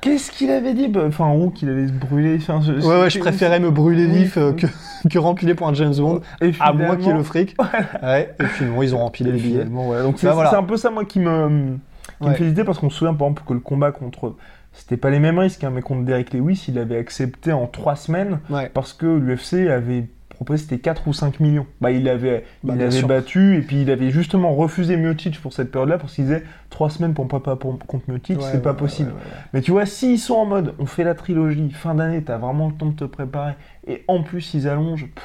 Qu'est-ce 0.00 0.30
qu'il 0.30 0.50
avait 0.50 0.74
dit? 0.74 0.88
Bah, 0.88 1.04
Enfin, 1.06 1.24
en 1.24 1.36
gros, 1.38 1.50
qu'il 1.50 1.68
allait 1.70 1.86
se 1.88 1.92
brûler. 1.92 2.36
Enfin, 2.40 2.60
je- 2.60 2.72
Ouais, 2.86 3.00
ouais, 3.02 3.10
je 3.10 3.18
préférais 3.18 3.60
me 3.60 3.70
brûler 3.70 4.06
Oui, 4.06 4.24
vif 4.24 4.36
euh, 4.36 4.52
que, 4.52 4.66
que 5.08 5.18
rempiler 5.18 5.54
pour 5.54 5.68
un 5.68 5.74
James 5.74 5.94
Bond. 5.96 6.20
Et 6.40 6.52
À 6.60 6.72
moins 6.72 6.96
qu'il 6.96 7.06
y 7.06 7.10
ait 7.10 7.14
le 7.14 7.22
fric. 7.22 7.56
Ouais, 8.02 8.34
et 8.38 8.44
puis 8.44 8.66
ils 8.82 8.94
ont 8.94 8.98
rempilé 8.98 9.32
les 9.32 9.40
billets. 9.40 9.64
Ouais. 9.64 10.02
Donc 10.02 10.14
Bah, 10.14 10.18
c'est 10.20 10.30
voilà. 10.32 10.56
un 10.58 10.62
peu 10.62 10.76
ça 10.76 10.90
moi 10.90 11.04
qui 11.04 11.18
me 11.20 11.76
qui 12.18 12.24
me 12.24 12.28
Ouais. 12.30 12.34
fait 12.34 12.44
hésiter 12.44 12.64
parce 12.64 12.78
qu'on 12.78 12.90
se 12.90 12.98
souvient 12.98 13.14
par 13.14 13.28
exemple 13.28 13.42
que 13.48 13.52
le 13.54 13.60
combat 13.60 13.90
contre 13.92 14.34
c'était 14.72 14.96
pas 14.96 15.10
les 15.10 15.18
mêmes 15.20 15.38
risques 15.38 15.62
hein, 15.64 15.70
mais 15.72 15.82
contre 15.82 16.04
Derek 16.04 16.32
Lewis 16.34 16.64
il 16.68 16.78
avait 16.78 16.96
accepté 16.98 17.52
en 17.52 17.66
trois 17.66 17.94
semaines 17.96 18.40
Ouais. 18.50 18.70
parce 18.74 18.92
que 18.92 19.06
l'UFC 19.06 19.68
avait 19.68 20.08
proposé 20.44 20.62
c'était 20.64 20.78
4 20.78 21.08
ou 21.08 21.12
5 21.12 21.40
millions. 21.40 21.66
Bah 21.80 21.90
il 21.90 22.08
avait 22.08 22.44
Bah, 22.64 22.74
il 22.74 22.78
bien 22.78 22.86
avait 22.86 22.98
sûr. 22.98 23.08
battu 23.08 23.56
et 23.56 23.62
puis 23.62 23.82
il 23.82 23.90
avait 23.90 24.10
justement 24.10 24.54
refusé 24.54 24.96
Miocic 24.96 25.40
pour 25.40 25.52
cette 25.52 25.70
période-là 25.70 25.98
parce 25.98 26.14
qu'il 26.14 26.24
disait 26.24 26.44
3 26.70 26.90
semaines 26.90 27.14
pour 27.14 27.28
pas 27.28 27.40
pour, 27.56 27.78
contre 27.78 28.08
Ouais, 28.08 28.18
c'est 28.50 28.62
pas 28.62 28.74
possible. 28.74 29.10
ouais. 29.10 29.16
Mais 29.52 29.60
tu 29.60 29.70
vois, 29.70 29.86
s'ils 29.86 30.18
sont 30.18 30.34
en 30.34 30.44
mode, 30.46 30.74
on 30.78 30.86
fait 30.86 31.04
la 31.04 31.14
trilogie, 31.14 31.70
fin 31.70 31.94
d'année, 31.94 32.22
t'as 32.22 32.38
vraiment 32.38 32.68
le 32.68 32.74
temps 32.74 32.86
de 32.86 32.96
te 32.96 33.04
préparer, 33.04 33.54
et 33.86 34.04
en 34.08 34.22
plus 34.22 34.54
ils 34.54 34.68
allongent, 34.68 35.06
pff, 35.14 35.24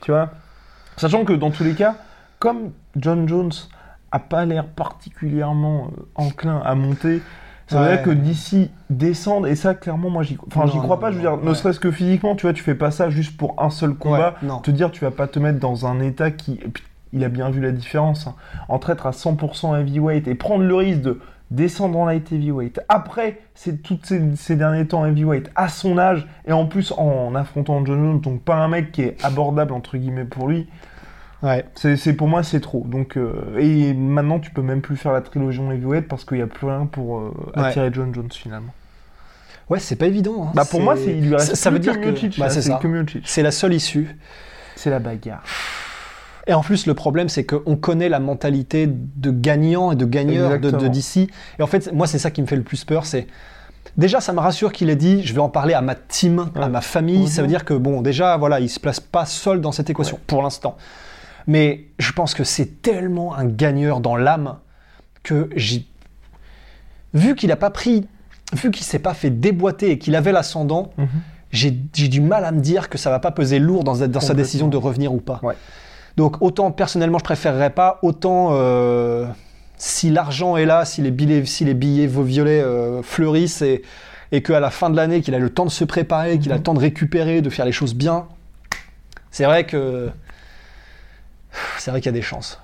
tu 0.00 0.10
vois. 0.10 0.30
Sachant 0.96 1.24
que 1.24 1.32
dans 1.32 1.50
tous 1.50 1.64
les 1.64 1.74
cas, 1.74 1.96
comme 2.38 2.72
John 2.96 3.28
Jones 3.28 3.52
a 4.10 4.18
pas 4.18 4.44
l'air 4.44 4.66
particulièrement 4.66 5.90
euh, 5.98 6.02
enclin 6.14 6.60
à 6.64 6.74
monter, 6.74 7.20
ça 7.68 7.82
veut 7.82 7.88
dire 7.88 8.02
que 8.02 8.10
d'ici 8.10 8.70
descendre, 8.90 9.46
et 9.46 9.54
ça 9.54 9.74
clairement 9.74 10.10
moi 10.10 10.22
j'y 10.22 10.38
enfin, 10.46 10.66
j'y 10.66 10.78
crois 10.78 10.96
non, 10.96 11.00
pas, 11.00 11.10
je 11.10 11.16
veux 11.16 11.22
dire, 11.22 11.36
ne 11.36 11.54
serait-ce 11.54 11.80
que 11.80 11.90
physiquement, 11.90 12.34
tu 12.34 12.42
vois, 12.42 12.52
tu 12.52 12.62
fais 12.62 12.74
pas 12.74 12.90
ça 12.90 13.10
juste 13.10 13.36
pour 13.36 13.54
un 13.62 13.70
seul 13.70 13.94
combat, 13.94 14.34
te 14.62 14.70
dire 14.70 14.90
tu 14.90 15.04
vas 15.04 15.10
pas 15.10 15.26
te 15.26 15.38
mettre 15.38 15.58
dans 15.58 15.86
un 15.86 16.00
état 16.00 16.30
qui... 16.30 16.54
et 16.54 16.68
puis, 16.68 16.82
il 17.12 17.24
a 17.24 17.28
bien 17.28 17.50
vu 17.50 17.60
la 17.60 17.72
différence, 17.72 18.26
hein. 18.26 18.34
entre 18.68 18.90
être 18.90 19.06
à 19.06 19.12
100% 19.12 19.80
heavyweight 19.80 20.28
et 20.28 20.34
prendre 20.34 20.64
le 20.64 20.74
risque 20.74 21.00
de 21.00 21.20
descendre 21.50 21.98
en 21.98 22.04
light 22.04 22.30
heavyweight. 22.30 22.80
Après, 22.88 23.40
c'est 23.54 23.82
tous 23.82 23.98
ces, 24.02 24.20
ces 24.36 24.56
derniers 24.56 24.86
temps 24.86 25.06
heavyweight 25.06 25.50
à 25.56 25.68
son 25.68 25.98
âge 25.98 26.26
et 26.46 26.52
en 26.52 26.66
plus 26.66 26.92
en, 26.96 27.34
affrontant 27.34 27.84
John 27.84 28.04
Jones, 28.04 28.20
donc 28.20 28.42
pas 28.42 28.56
un 28.56 28.68
mec 28.68 28.92
qui 28.92 29.02
est 29.02 29.24
abordable 29.24 29.72
entre 29.72 29.96
guillemets 29.96 30.24
pour 30.24 30.48
lui. 30.48 30.68
Ouais. 31.42 31.64
C'est 31.76 32.12
pour 32.14 32.26
moi 32.28 32.42
c'est 32.42 32.60
trop. 32.60 32.84
Donc 32.86 33.16
euh, 33.16 33.56
et 33.58 33.94
maintenant 33.94 34.38
tu 34.40 34.50
peux 34.50 34.62
même 34.62 34.80
plus 34.80 34.96
faire 34.96 35.12
la 35.12 35.20
trilogie 35.20 35.60
en 35.60 35.70
heavyweight 35.70 36.08
parce 36.08 36.24
qu'il 36.24 36.38
y 36.38 36.42
a 36.42 36.46
plus 36.46 36.66
rien 36.66 36.86
pour 36.86 37.18
euh, 37.18 37.32
Ouais. 37.56 37.64
attirer 37.66 37.90
John 37.92 38.12
Jones 38.14 38.30
finalement. 38.32 38.74
Ouais, 39.70 39.78
c'est 39.78 39.96
pas 39.96 40.06
évident. 40.06 40.46
hein. 40.48 40.52
Bah 40.54 40.64
pour 40.68 40.80
moi 40.80 40.96
c'est 40.96 41.16
il 41.16 41.28
lui 41.28 41.34
reste 41.34 41.50
ça, 41.50 41.54
ça 41.54 41.70
veut 41.70 41.78
dire 41.78 42.00
que 42.00 42.10
bah, 42.40 42.48
c'est 43.24 43.42
la 43.42 43.50
seule 43.50 43.74
issue. 43.74 44.16
C'est 44.76 44.90
la 44.90 44.98
bagarre. 44.98 45.42
Et 46.46 46.54
en 46.54 46.62
plus, 46.62 46.86
le 46.86 46.94
problème, 46.94 47.28
c'est 47.28 47.44
qu'on 47.44 47.76
connaît 47.76 48.08
la 48.08 48.20
mentalité 48.20 48.88
de 48.88 49.30
gagnant 49.30 49.92
et 49.92 49.96
de 49.96 50.06
gagneur 50.06 50.58
de. 50.58 50.70
DC. 50.88 51.28
Et 51.58 51.62
en 51.62 51.66
fait, 51.66 51.92
moi, 51.92 52.06
c'est 52.06 52.18
ça 52.18 52.30
qui 52.30 52.40
me 52.40 52.46
fait 52.46 52.56
le 52.56 52.62
plus 52.62 52.86
peur. 52.86 53.04
C'est 53.04 53.26
déjà, 53.98 54.22
ça 54.22 54.32
me 54.32 54.40
rassure 54.40 54.72
qu'il 54.72 54.88
ait 54.88 54.96
dit, 54.96 55.22
je 55.24 55.34
vais 55.34 55.40
en 55.40 55.50
parler 55.50 55.74
à 55.74 55.82
ma 55.82 55.94
team, 55.94 56.48
à 56.54 56.60
Ouais. 56.60 56.68
ma 56.70 56.80
famille. 56.80 57.28
Ça 57.28 57.42
veut 57.42 57.48
dire 57.48 57.66
que 57.66 57.74
bon, 57.74 58.00
déjà, 58.00 58.38
voilà, 58.38 58.60
il 58.60 58.70
se 58.70 58.80
place 58.80 58.98
pas 58.98 59.26
seul 59.26 59.60
dans 59.60 59.72
cette 59.72 59.90
équation 59.90 60.18
pour 60.26 60.42
l'instant. 60.42 60.78
Mais 61.48 61.86
je 61.98 62.12
pense 62.12 62.34
que 62.34 62.44
c'est 62.44 62.82
tellement 62.82 63.34
un 63.34 63.46
gagneur 63.46 64.00
dans 64.00 64.16
l'âme 64.16 64.58
que 65.22 65.48
j'ai 65.56 65.86
vu 67.14 67.34
qu'il 67.34 67.50
a 67.50 67.56
pas 67.56 67.70
pris, 67.70 68.06
vu 68.52 68.70
qu'il 68.70 68.84
s'est 68.84 68.98
pas 68.98 69.14
fait 69.14 69.30
déboîter 69.30 69.90
et 69.90 69.98
qu'il 69.98 70.14
avait 70.14 70.30
l'ascendant. 70.30 70.92
Mhm. 70.98 71.08
J'ai 71.50 71.78
j'ai 71.94 72.08
du 72.08 72.20
mal 72.20 72.44
à 72.44 72.52
me 72.52 72.60
dire 72.60 72.90
que 72.90 72.98
ça 72.98 73.08
va 73.08 73.18
pas 73.18 73.30
peser 73.30 73.58
lourd 73.58 73.82
dans, 73.82 74.06
dans 74.06 74.20
sa 74.20 74.34
décision 74.34 74.68
de 74.68 74.76
revenir 74.76 75.14
ou 75.14 75.20
pas. 75.20 75.40
Ouais. 75.42 75.54
Donc 76.18 76.42
autant 76.42 76.70
personnellement 76.70 77.18
je 77.18 77.24
préférerais 77.24 77.70
pas, 77.70 77.98
autant 78.02 78.50
euh, 78.50 79.26
si 79.78 80.10
l'argent 80.10 80.58
est 80.58 80.66
là, 80.66 80.84
si 80.84 81.00
les 81.00 81.10
billets, 81.10 81.46
si 81.46 81.64
les 81.64 81.72
billets 81.72 82.06
violets 82.06 82.60
euh, 82.60 83.02
fleurissent 83.02 83.62
et, 83.62 83.80
et 84.32 84.42
qu'à 84.42 84.60
la 84.60 84.68
fin 84.68 84.90
de 84.90 84.96
l'année 84.96 85.22
qu'il 85.22 85.34
a 85.34 85.38
le 85.38 85.48
temps 85.48 85.64
de 85.64 85.70
se 85.70 85.84
préparer, 85.84 86.38
qu'il 86.38 86.52
a 86.52 86.56
le 86.56 86.62
temps 86.62 86.74
de 86.74 86.80
récupérer, 86.80 87.40
de 87.40 87.48
faire 87.48 87.64
les 87.64 87.72
choses 87.72 87.94
bien, 87.94 88.26
c'est 89.30 89.44
vrai 89.44 89.64
que 89.64 90.10
c'est 91.78 91.90
vrai 91.90 92.00
qu'il 92.00 92.06
y 92.06 92.14
a 92.14 92.18
des 92.18 92.22
chances. 92.22 92.60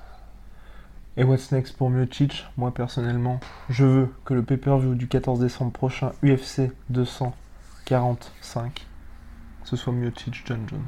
Et 1.17 1.23
what's 1.25 1.53
next 1.53 1.77
pour 1.77 1.91
Miocic 1.91 2.45
Moi 2.57 2.73
personnellement, 2.75 3.39
je 3.71 3.85
veux 3.85 4.09
que 4.25 4.35
le 4.35 4.43
pay-per-view 4.43 4.95
du 4.97 5.07
14 5.07 5.39
décembre 5.41 5.71
prochain 5.73 6.11
UFC 6.25 6.73
245 6.91 8.87
ce 9.65 9.77
soit 9.77 9.93
Miocic 9.93 10.43
John 10.47 10.61
Jones. 10.69 10.81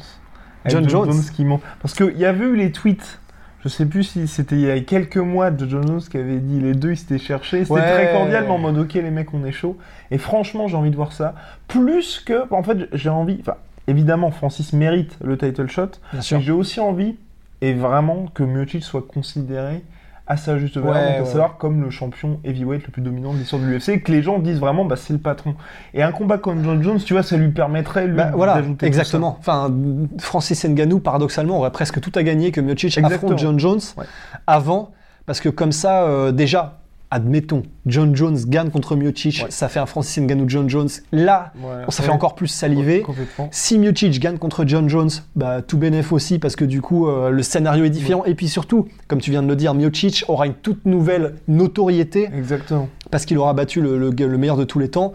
John 0.66 0.88
Jones? 0.88 1.22
Qui 1.34 1.44
monte. 1.44 1.62
Parce 1.80 1.94
qu'il 1.94 2.18
y 2.18 2.24
avait 2.26 2.44
eu 2.44 2.56
les 2.56 2.72
tweets. 2.72 3.20
Je 3.62 3.68
sais 3.68 3.86
plus 3.86 4.04
si 4.04 4.28
c'était 4.28 4.56
il 4.56 4.60
y 4.60 4.70
a 4.70 4.78
quelques 4.80 5.16
mois 5.16 5.50
de 5.50 5.66
John 5.68 5.86
Jones 5.86 6.02
qui 6.02 6.18
avait 6.18 6.38
dit 6.38 6.60
les 6.60 6.74
deux 6.74 6.90
ils 6.92 6.96
s'étaient 6.96 7.18
cherchés. 7.18 7.60
C'était 7.64 7.72
Ouais. 7.80 7.94
très 7.94 8.12
cordial, 8.12 8.44
mais 8.44 8.50
en 8.50 8.58
mode 8.58 8.76
ok 8.78 8.94
les 8.94 9.10
mecs 9.10 9.32
on 9.32 9.44
est 9.44 9.52
chaud. 9.52 9.78
Et 10.10 10.18
franchement 10.18 10.68
j'ai 10.68 10.76
envie 10.76 10.90
de 10.90 10.96
voir 10.96 11.12
ça. 11.12 11.34
Plus 11.68 12.20
que, 12.20 12.52
en 12.52 12.62
fait 12.62 12.88
j'ai 12.92 13.08
envie, 13.08 13.38
enfin 13.40 13.56
évidemment 13.86 14.30
Francis 14.30 14.72
mérite 14.72 15.16
le 15.24 15.38
title 15.38 15.68
shot, 15.68 15.86
Bien 16.12 16.20
mais 16.32 16.40
j'ai 16.42 16.52
aussi 16.52 16.80
envie, 16.80 17.16
et 17.60 17.72
vraiment, 17.74 18.26
que 18.34 18.42
Miocic 18.42 18.82
soit 18.84 19.02
considéré 19.02 19.82
à 20.28 20.36
sa 20.36 20.58
juste 20.58 20.76
valeur, 20.76 20.94
Ouais, 20.94 21.06
donc 21.06 21.16
à 21.16 21.20
ouais. 21.20 21.26
savoir 21.26 21.56
comme 21.56 21.80
le 21.82 21.90
champion 21.90 22.40
heavyweight 22.44 22.84
le 22.84 22.90
plus 22.90 23.00
dominant 23.00 23.32
de 23.32 23.38
l'histoire 23.38 23.62
de 23.62 23.66
l'UFC, 23.68 24.02
que 24.02 24.10
les 24.10 24.22
gens 24.22 24.40
disent 24.40 24.58
vraiment, 24.58 24.84
bah 24.84 24.96
c'est 24.96 25.12
le 25.12 25.20
patron. 25.20 25.54
Et 25.94 26.02
un 26.02 26.10
combat 26.10 26.36
contre 26.38 26.64
John 26.64 26.82
Jones, 26.82 26.98
tu 26.98 27.12
vois, 27.12 27.22
ça 27.22 27.36
lui 27.36 27.50
permettrait, 27.50 28.08
lui, 28.08 28.16
Bah, 28.16 28.32
voilà, 28.34 28.54
d'ajouter 28.54 28.86
exactement. 28.86 29.36
Enfin, 29.38 29.72
Francis 30.18 30.64
Ngannou, 30.64 30.98
paradoxalement, 30.98 31.58
aurait 31.58 31.70
presque 31.70 32.00
tout 32.00 32.10
à 32.16 32.24
gagner 32.24 32.50
que 32.50 32.60
Miocic 32.60 32.98
affronte 32.98 33.38
John 33.38 33.58
Jones 33.60 33.78
Ouais. 33.96 34.04
avant, 34.48 34.90
parce 35.26 35.38
que 35.40 35.48
comme 35.48 35.70
ça, 35.72 36.02
euh, 36.08 36.32
déjà, 36.32 36.80
admettons, 37.10 37.62
John 37.86 38.14
Jones 38.16 38.36
gagne 38.48 38.70
contre 38.70 38.96
Miocic, 38.96 39.42
Ouais. 39.44 39.50
ça 39.50 39.68
fait 39.68 39.78
un 39.78 39.86
Francis 39.86 40.18
Ngannou 40.22 40.48
John 40.48 40.68
Jones. 40.68 40.88
Là, 41.12 41.52
ça. 41.54 41.66
Ouais, 41.68 41.74
ça 41.88 42.02
ouais. 42.02 42.06
fait 42.08 42.12
encore 42.14 42.34
plus 42.34 42.48
saliver. 42.48 43.04
Ouais. 43.06 43.48
Si 43.52 43.78
Miocic 43.78 44.18
gagne 44.18 44.38
contre 44.38 44.64
John 44.66 44.88
Jones, 44.88 45.10
bah, 45.36 45.62
tout 45.62 45.78
bénéf 45.78 46.12
aussi 46.12 46.38
parce 46.38 46.56
que 46.56 46.64
du 46.64 46.80
coup 46.82 47.06
euh, 47.08 47.30
le 47.30 47.42
scénario 47.42 47.84
est 47.84 47.90
différent 47.90 48.24
et 48.24 48.34
puis 48.34 48.48
surtout, 48.48 48.88
comme 49.08 49.20
tu 49.20 49.30
viens 49.30 49.42
de 49.42 49.48
le 49.48 49.56
dire, 49.56 49.72
Miocic 49.74 50.24
aura 50.28 50.46
une 50.46 50.54
toute 50.54 50.84
nouvelle 50.84 51.34
notoriété 51.46 52.28
Exactement. 52.36 52.88
parce 53.10 53.24
qu'il 53.24 53.38
aura 53.38 53.54
battu 53.54 53.80
le, 53.80 53.98
le- 53.98 54.10
le 54.10 54.38
meilleur 54.38 54.56
de 54.56 54.64
tous 54.64 54.78
les 54.80 54.88
temps. 54.90 55.12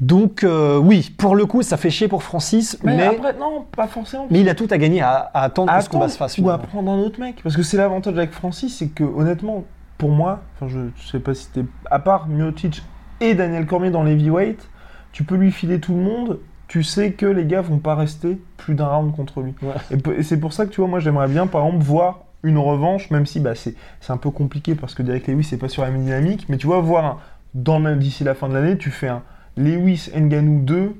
Donc 0.00 0.42
euh, 0.42 0.76
oui, 0.78 1.12
pour 1.16 1.36
le 1.36 1.46
coup, 1.46 1.62
ça 1.62 1.76
fait 1.76 1.90
chier 1.90 2.08
pour 2.08 2.22
Francis, 2.24 2.78
Mais, 2.82 2.96
mais, 2.96 3.06
après, 3.06 3.32
non, 3.34 3.64
pas 3.76 3.86
forcément. 3.86 4.26
mais 4.30 4.40
il 4.40 4.48
a 4.48 4.54
tout 4.54 4.66
à 4.70 4.76
gagner 4.78 5.00
à, 5.00 5.30
à 5.32 5.42
attendre 5.44 5.70
à 5.72 5.80
ce 5.82 5.88
combat 5.88 6.06
attendre 6.06 6.12
se 6.12 6.18
fasse. 6.18 6.38
ou 6.38 6.50
à 6.50 6.58
prendre 6.58 6.90
un 6.90 6.98
autre 6.98 7.20
mec. 7.20 7.36
Parce 7.44 7.54
que 7.56 7.62
c'est 7.62 7.76
l'avantage 7.76 8.14
avec 8.16 8.32
Francis, 8.32 8.76
c'est 8.78 8.88
que 8.88 9.04
honnêtement, 9.04 9.64
pour 10.04 10.12
moi, 10.12 10.42
enfin 10.54 10.68
je, 10.68 10.80
sais 11.10 11.18
pas 11.18 11.32
si 11.32 11.48
t'es. 11.48 11.64
À 11.90 11.98
part 11.98 12.28
Miocic 12.28 12.82
et 13.22 13.32
Daniel 13.32 13.64
Cormier 13.64 13.90
dans 13.90 14.02
l'heavyweight, 14.02 14.68
tu 15.12 15.24
peux 15.24 15.34
lui 15.34 15.50
filer 15.50 15.80
tout 15.80 15.94
le 15.94 16.02
monde. 16.02 16.40
Tu 16.68 16.82
sais 16.82 17.12
que 17.12 17.24
les 17.24 17.46
gars 17.46 17.62
vont 17.62 17.78
pas 17.78 17.94
rester 17.94 18.38
plus 18.58 18.74
d'un 18.74 18.86
round 18.86 19.16
contre 19.16 19.40
lui. 19.40 19.54
Ouais. 19.62 19.72
Et, 20.18 20.22
c'est 20.22 20.38
pour 20.38 20.52
ça 20.52 20.66
que 20.66 20.72
tu 20.72 20.82
vois, 20.82 20.90
moi 20.90 21.00
j'aimerais 21.00 21.28
bien 21.28 21.46
par 21.46 21.64
exemple 21.64 21.82
voir 21.82 22.20
une 22.42 22.58
revanche, 22.58 23.10
même 23.10 23.24
si 23.24 23.40
bah, 23.40 23.54
c'est 23.54 23.74
un 24.10 24.18
peu 24.18 24.28
compliqué 24.28 24.74
parce 24.74 24.94
que 24.94 25.02
Derek 25.02 25.26
Lewis 25.26 25.44
c'est 25.44 25.56
pas 25.56 25.70
sur 25.70 25.80
la 25.80 25.90
même 25.90 26.02
dynamique, 26.02 26.50
mais 26.50 26.58
tu 26.58 26.66
vois, 26.66 26.80
voir 26.80 27.06
un, 27.06 27.18
dans 27.54 27.80
d'ici 27.96 28.24
la 28.24 28.34
fin 28.34 28.50
de 28.50 28.52
l'année, 28.52 28.76
tu 28.76 28.90
fais 28.90 29.08
un 29.08 29.22
Lewis 29.56 30.10
Ngannou 30.14 30.60
2 30.64 30.94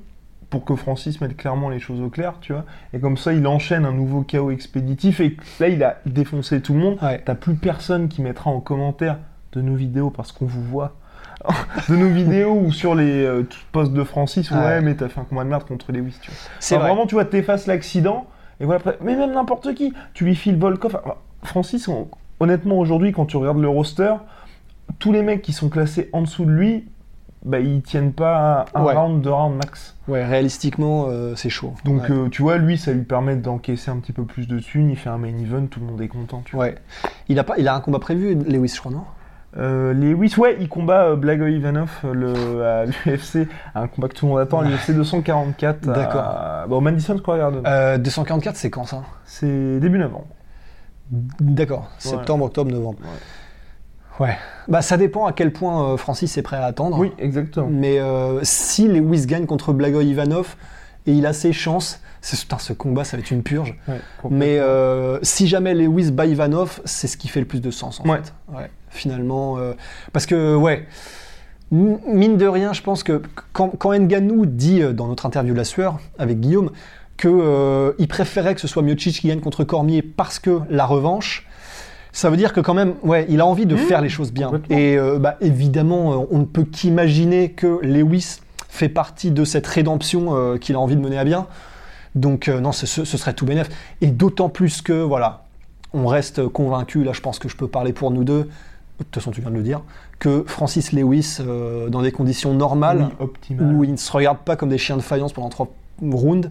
pour 0.55 0.63
que 0.63 0.75
Francis 0.75 1.19
mette 1.19 1.35
clairement 1.35 1.67
les 1.69 1.79
choses 1.79 1.99
au 2.01 2.09
clair, 2.09 2.35
tu 2.39 2.53
vois. 2.53 2.63
Et 2.93 2.99
comme 2.99 3.17
ça, 3.17 3.33
il 3.33 3.45
enchaîne 3.45 3.85
un 3.85 3.91
nouveau 3.91 4.21
chaos 4.21 4.51
expéditif. 4.51 5.19
Et 5.19 5.35
là, 5.59 5.67
il 5.67 5.83
a 5.83 5.97
défoncé 6.05 6.61
tout 6.61 6.73
le 6.73 6.79
monde. 6.79 6.97
Ouais. 7.01 7.21
T'as 7.25 7.35
plus 7.35 7.55
personne 7.55 8.07
qui 8.07 8.21
mettra 8.21 8.49
en 8.49 8.61
commentaire 8.61 9.17
de 9.51 9.61
nos 9.61 9.75
vidéos 9.75 10.11
parce 10.11 10.31
qu'on 10.31 10.45
vous 10.45 10.63
voit. 10.63 10.93
de 11.89 11.95
nos 11.97 12.07
vidéos 12.07 12.53
ou 12.57 12.71
sur 12.71 12.95
les 12.95 13.25
euh, 13.25 13.45
posts 13.73 13.91
de 13.91 14.03
Francis, 14.05 14.49
ouais, 14.49 14.57
Ouais. 14.57 14.81
mais 14.81 14.95
t'as 14.95 15.09
fait 15.09 15.19
un 15.19 15.25
combat 15.25 15.43
de 15.43 15.49
merde 15.49 15.65
contre 15.65 15.91
Lewis, 15.91 16.15
tu 16.21 16.31
vois. 16.31 16.39
C'est 16.61 16.75
Enfin, 16.75 16.83
vrai. 16.85 16.89
Vraiment, 16.93 17.05
tu 17.07 17.15
vois, 17.15 17.25
t'effaces 17.25 17.67
l'accident. 17.67 18.25
Et 18.61 18.65
voilà, 18.65 18.79
après- 18.79 18.97
mais 19.01 19.17
même 19.17 19.33
n'importe 19.33 19.73
qui. 19.75 19.93
Tu 20.13 20.23
lui 20.23 20.35
files 20.35 20.55
Volkov. 20.57 20.95
Enfin, 21.03 21.15
Francis, 21.43 21.89
on- 21.89 22.07
honnêtement, 22.39 22.79
aujourd'hui, 22.79 23.11
quand 23.11 23.25
tu 23.25 23.35
regardes 23.35 23.59
le 23.59 23.67
roster, 23.67 24.13
tous 24.99 25.11
les 25.11 25.21
mecs 25.21 25.41
qui 25.41 25.51
sont 25.51 25.67
classés 25.67 26.09
en 26.13 26.21
dessous 26.21 26.45
de 26.45 26.51
lui, 26.51 26.87
bah, 27.45 27.59
ils 27.59 27.81
tiennent 27.81 28.11
pas 28.11 28.65
un 28.75 28.83
Ouais. 28.83 28.93
round, 28.93 29.21
deux 29.21 29.31
rounds 29.31 29.55
max. 29.55 29.95
Ouais, 30.09 30.25
réalistiquement, 30.25 31.05
euh, 31.09 31.35
c'est 31.35 31.49
chaud. 31.49 31.73
Donc, 31.85 32.01
ouais. 32.03 32.11
euh, 32.11 32.29
tu 32.29 32.41
vois, 32.41 32.57
lui, 32.57 32.77
ça 32.77 32.91
lui 32.91 33.03
permet 33.03 33.35
d'encaisser 33.37 33.89
un 33.91 33.97
petit 33.97 34.11
peu 34.11 34.25
plus 34.25 34.47
de 34.47 34.59
thunes. 34.59 34.89
Il 34.89 34.97
fait 34.97 35.09
un 35.09 35.17
main 35.17 35.29
event, 35.37 35.65
tout 35.67 35.79
le 35.79 35.85
monde 35.85 36.01
est 36.01 36.07
content, 36.09 36.41
tu 36.43 36.55
vois. 36.57 36.65
Ouais. 36.65 36.75
Il 37.29 37.39
a 37.39 37.43
pas, 37.43 37.53
il 37.57 37.67
a 37.67 37.75
un 37.75 37.79
combat 37.79 37.99
prévu, 37.99 38.35
Lewis, 38.35 38.73
je 38.75 38.79
crois, 38.79 38.91
non? 38.91 39.03
Euh, 39.57 39.93
Lewis, 39.93 40.33
ouais, 40.37 40.57
il 40.59 40.67
combat 40.67 41.15
Blago 41.15 41.45
Ivanov 41.47 41.89
le, 42.11 42.61
à 42.65 42.85
l'UFC, 43.05 43.47
un 43.73 43.87
combat 43.87 44.09
que 44.09 44.13
tout 44.15 44.25
le 44.25 44.31
monde 44.33 44.41
attend, 44.41 44.59
à 44.59 44.63
l'UFC 44.65 44.91
244. 44.93 45.87
à- 45.87 45.93
D'accord. 45.93 46.67
Bon, 46.67 46.77
au 46.77 46.81
Madison 46.81 47.17
Square 47.17 47.37
Garden. 47.37 47.61
euh, 47.65 47.97
244, 47.97 48.57
c'est 48.57 48.69
quand 48.69 48.83
ça? 48.83 49.03
C'est 49.23 49.79
début 49.79 49.97
novembre. 49.97 50.25
D'accord. 51.39 51.89
Septembre, 51.99 52.45
octobre, 52.45 52.71
novembre. 52.71 52.97
Ouais. 53.01 53.07
Bah, 54.67 54.81
ça 54.81 54.97
dépend 54.97 55.25
à 55.25 55.33
quel 55.33 55.51
point 55.53 55.93
euh, 55.93 55.97
Francis 55.97 56.37
est 56.37 56.41
prêt 56.41 56.57
à 56.57 56.65
attendre. 56.65 56.97
Oui, 56.97 57.11
exactement. 57.19 57.67
Mais 57.69 57.99
euh, 57.99 58.39
si 58.43 58.87
Lewis 58.87 59.25
gagne 59.25 59.45
contre 59.45 59.73
Blagoy 59.73 60.05
Ivanov 60.07 60.55
et 61.05 61.11
il 61.13 61.25
a 61.25 61.33
ses 61.33 61.53
chances, 61.53 62.01
c'est, 62.21 62.39
putain, 62.39 62.57
ce 62.57 62.73
combat, 62.73 63.03
ça 63.03 63.17
va 63.17 63.21
être 63.21 63.29
une 63.31 63.43
purge. 63.43 63.75
Ouais. 63.87 63.99
Mais 64.31 64.57
euh, 64.59 65.19
si 65.21 65.47
jamais 65.47 65.73
Lewis 65.75 66.11
bat 66.11 66.25
Ivanov, 66.25 66.81
c'est 66.85 67.07
ce 67.07 67.17
qui 67.17 67.27
fait 67.27 67.39
le 67.41 67.45
plus 67.45 67.61
de 67.61 67.69
sens 67.71 67.99
en 67.99 68.09
Ouais. 68.09 68.17
fait. 68.17 68.33
Ouais, 68.55 68.69
finalement. 68.89 69.57
euh, 69.59 69.73
parce 70.13 70.25
que, 70.25 70.55
ouais, 70.55 70.87
mine 71.71 72.37
de 72.37 72.47
rien, 72.47 72.73
je 72.73 72.81
pense 72.81 73.03
que 73.03 73.21
quand, 73.53 73.69
quand 73.69 73.93
Ngannou 73.93 74.45
dit 74.45 74.81
dans 74.93 75.07
notre 75.07 75.25
interview 75.25 75.53
La 75.53 75.63
Sueur 75.63 75.99
avec 76.17 76.39
Guillaume 76.39 76.71
qu'il 77.17 78.07
préférait 78.09 78.55
que 78.55 78.61
ce 78.61 78.67
soit 78.67 78.81
Miocic 78.81 79.19
qui 79.21 79.27
gagne 79.27 79.39
contre 79.39 79.63
Cormier 79.63 80.01
parce 80.01 80.39
que 80.39 80.59
la 80.69 80.85
revanche. 80.85 81.47
Ça 82.15 82.29
veut 82.29 82.37
dire 82.37 82.53
que 82.53 82.61
quand 82.61 82.73
même, 82.73 82.93
ouais, 83.03 83.25
il 83.27 83.41
a 83.41 83.45
envie 83.45 83.65
de 83.65 83.75
Mmh, 83.75 83.77
faire 83.77 83.99
les 83.99 84.07
choses 84.07 84.31
bien. 84.31 84.49
Et 84.69 84.97
euh, 84.97 85.19
bah, 85.19 85.35
évidemment, 85.41 86.13
euh, 86.13 86.27
on 86.31 86.39
ne 86.39 86.45
peut 86.45 86.63
qu'imaginer 86.63 87.51
que 87.51 87.79
Lewis 87.81 88.37
fait 88.69 88.87
partie 88.87 89.31
de 89.31 89.43
cette 89.43 89.67
rédemption 89.67 90.27
euh, 90.29 90.57
qu'il 90.57 90.75
a 90.75 90.79
envie 90.79 90.95
de 90.95 91.01
mener 91.01 91.17
à 91.17 91.25
bien. 91.25 91.47
Donc 92.15 92.47
euh, 92.47 92.61
non, 92.61 92.71
ce, 92.71 92.85
serait 93.03 93.33
tout 93.33 93.45
bénef. 93.45 93.67
Et 93.99 94.07
d'autant 94.07 94.47
plus 94.47 94.81
que, 94.81 94.93
voilà, 94.93 95.43
on 95.93 96.07
reste 96.07 96.47
convaincu, 96.47 97.03
là 97.03 97.11
je 97.11 97.19
pense 97.19 97.37
que 97.37 97.49
je 97.49 97.57
peux 97.57 97.67
parler 97.67 97.91
pour 97.91 98.11
nous 98.11 98.23
deux, 98.23 98.43
de 98.43 99.03
toute 99.03 99.15
façon 99.15 99.31
tu 99.31 99.41
viens 99.41 99.51
de 99.51 99.57
le 99.57 99.63
dire, 99.63 99.81
que 100.17 100.45
Francis 100.47 100.93
Lewis, 100.93 101.39
dans 101.89 102.01
des 102.01 102.13
conditions 102.13 102.53
normales, 102.53 103.09
Oui, 103.19 103.57
où 103.59 103.83
ils 103.83 103.91
ne 103.91 103.97
se 103.97 104.11
regardent 104.13 104.39
pas 104.39 104.55
comme 104.55 104.69
des 104.69 104.77
chiens 104.77 104.95
de 104.95 105.01
faïence 105.01 105.33
pendant 105.33 105.49
trois 105.49 105.67
rounds, 106.01 106.49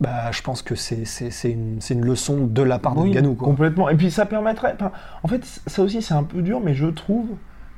bah, 0.00 0.30
je 0.32 0.42
pense 0.42 0.62
que 0.62 0.74
c'est 0.74 1.04
c'est- 1.04 1.30
c'est 1.30 1.50
une, 1.50 1.80
c'est 1.80 1.94
une 1.94 2.04
leçon 2.04 2.46
de 2.46 2.62
la 2.62 2.78
part 2.78 2.94
de 2.94 3.00
Oui, 3.00 3.10
Ngannou, 3.12 3.34
quoi. 3.34 3.48
Complètement. 3.48 3.88
Et 3.88 3.94
puis 3.96 4.10
ça 4.10 4.26
permettrait. 4.26 4.74
enfin, 4.74 4.92
en 5.22 5.28
fait, 5.28 5.44
ça 5.66 5.82
aussi 5.82 6.02
c'est 6.02 6.14
un 6.14 6.22
peu 6.24 6.42
dur, 6.42 6.60
mais 6.62 6.74
je 6.74 6.86
trouve 6.86 7.26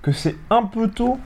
que 0.03 0.13
c'est 0.13 0.37
un 0.51 0.65
peu 0.65 0.89
tôt 0.89 1.19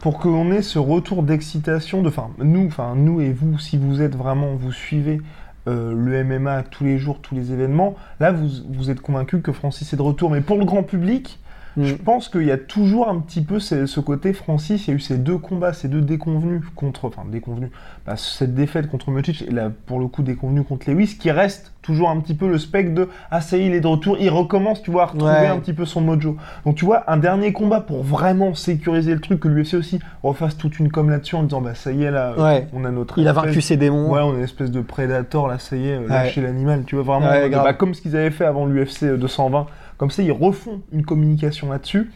pour 0.00 0.18
qu'on 0.18 0.50
ait 0.52 0.62
ce 0.62 0.78
retour 0.78 1.22
d'excitation. 1.22 2.02
De, 2.02 2.08
enfin, 2.08 2.30
nous, 2.38 2.66
enfin 2.66 2.94
nous 2.96 3.20
et 3.20 3.32
vous, 3.32 3.58
si 3.58 3.76
vous 3.76 4.02
êtes 4.02 4.14
vraiment, 4.14 4.54
vous 4.54 4.72
suivez 4.72 5.20
euh, 5.68 5.92
le 5.96 6.22
MMA 6.22 6.62
tous 6.64 6.84
les 6.84 6.98
jours, 6.98 7.20
tous 7.20 7.34
les 7.34 7.52
événements. 7.52 7.96
Là, 8.20 8.30
vous, 8.30 8.46
vous 8.70 8.90
êtes 8.90 9.00
convaincu 9.00 9.40
que 9.40 9.50
Francis 9.52 9.92
est 9.92 9.96
de 9.96 10.02
retour. 10.02 10.30
Mais 10.30 10.40
pour 10.42 10.58
le 10.58 10.64
grand 10.64 10.84
public, 10.84 11.40
Mm. 11.76 11.84
je 11.84 11.94
pense 11.94 12.28
qu'il 12.28 12.44
y 12.44 12.50
a 12.50 12.56
toujours 12.58 13.08
un 13.08 13.18
petit 13.20 13.42
peu 13.42 13.58
ce, 13.60 13.86
ce 13.86 14.00
côté 14.00 14.32
Francis. 14.32 14.86
Il 14.86 14.90
y 14.90 14.92
a 14.94 14.96
eu 14.96 15.00
ces 15.00 15.18
deux 15.18 15.38
combats, 15.38 15.72
ces 15.72 15.88
deux 15.88 16.00
déconvenus 16.00 16.62
contre, 16.74 17.04
enfin 17.06 17.22
déconvenus, 17.30 17.70
bah, 18.06 18.14
cette 18.16 18.54
défaite 18.54 18.88
contre 18.90 19.10
Miocic 19.10 19.42
et 19.42 19.50
là 19.50 19.70
pour 19.86 19.98
le 20.00 20.06
coup 20.06 20.22
déconvenu 20.22 20.62
contre 20.64 20.90
Lewis, 20.90 21.16
qui 21.20 21.30
reste 21.30 21.72
toujours 21.82 22.10
un 22.10 22.18
petit 22.20 22.34
peu 22.34 22.48
le 22.48 22.58
spectre 22.58 22.94
de 22.94 23.08
ah 23.30 23.40
ça 23.40 23.56
y 23.56 23.60
est 23.62 23.66
il 23.66 23.72
est 23.74 23.80
de 23.80 23.86
retour, 23.86 24.16
il 24.18 24.28
recommence, 24.30 24.82
tu 24.82 24.90
vois, 24.90 25.04
à 25.04 25.06
retrouver 25.06 25.32
Ouais. 25.32 25.46
un 25.46 25.58
petit 25.58 25.72
peu 25.72 25.84
son 25.84 26.00
mojo. 26.00 26.36
Donc 26.64 26.74
tu 26.76 26.84
vois 26.84 27.10
un 27.10 27.16
dernier 27.16 27.52
combat 27.52 27.80
pour 27.80 28.02
vraiment 28.02 28.54
sécuriser 28.54 29.14
le 29.14 29.20
truc 29.20 29.40
que 29.40 29.48
l'UFC 29.48 29.74
aussi 29.74 30.00
refasse 30.22 30.56
toute 30.56 30.78
une 30.80 30.90
com 30.90 31.10
là-dessus 31.10 31.36
en 31.36 31.42
disant 31.44 31.60
bah 31.60 31.74
ça 31.74 31.92
y 31.92 32.02
est 32.02 32.10
là, 32.10 32.34
euh, 32.38 32.42
Ouais. 32.44 32.66
on 32.72 32.84
a 32.84 32.90
notre 32.90 33.18
Il 33.18 33.28
a 33.28 33.32
vaincu 33.32 33.60
ses 33.60 33.76
démons. 33.76 34.10
Ouais, 34.12 34.20
on 34.22 34.32
est 34.34 34.38
une 34.38 34.44
espèce 34.44 34.70
de 34.70 34.80
prédateur, 34.80 35.46
là, 35.46 35.58
ça 35.58 35.76
y 35.76 35.86
est, 35.88 35.92
euh, 35.94 36.00
Ouais. 36.02 36.08
lâcher 36.08 36.40
l'animal, 36.40 36.84
tu 36.86 36.96
vois, 36.96 37.04
vraiment, 37.04 37.30
euh, 37.32 37.48
bah, 37.50 37.72
comme 37.74 37.94
ce 37.94 38.00
qu'ils 38.02 38.16
avaient 38.16 38.30
fait 38.30 38.44
avant 38.46 38.66
l'UFC 38.66 39.16
220, 39.16 39.66
comme 39.98 40.10
ça, 40.10 40.22
ils 40.22 40.32
refont 40.32 40.82
une 40.92 41.04
communication 41.04 41.70
là-dessus, 41.70 42.10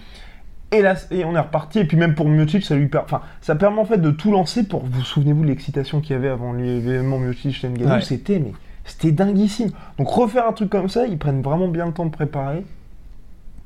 et 0.72 0.82
là, 0.82 0.94
et 1.10 1.24
on 1.24 1.34
est 1.34 1.40
reparti, 1.40 1.80
et 1.80 1.84
puis 1.84 1.96
même 1.96 2.14
pour 2.14 2.28
Miocic, 2.28 2.64
ça 2.64 2.76
lui 2.76 2.86
per- 2.86 3.00
enfin, 3.04 3.22
ça 3.40 3.54
permet 3.56 3.80
en 3.80 3.84
fait 3.84 3.98
de 3.98 4.10
tout 4.10 4.30
lancer 4.30 4.62
pour, 4.64 4.84
vous 4.84 5.02
souvenez-vous 5.02 5.42
de 5.42 5.48
l'excitation 5.48 6.00
qu'il 6.00 6.12
y 6.12 6.16
avait 6.16 6.28
avant 6.28 6.52
l'événement 6.52 7.18
Miocic 7.18 7.64
Ngannou, 7.64 7.94
Ouais. 7.94 8.00
c'était, 8.02 8.38
mais, 8.38 8.52
c'était 8.84 9.10
dinguissime. 9.12 9.70
Donc 9.98 10.08
refaire 10.08 10.46
un 10.46 10.52
truc 10.52 10.70
comme 10.70 10.88
ça, 10.88 11.06
ils 11.06 11.18
prennent 11.18 11.42
vraiment 11.42 11.68
bien 11.68 11.86
le 11.86 11.92
temps 11.92 12.06
de 12.06 12.10
préparer, 12.10 12.64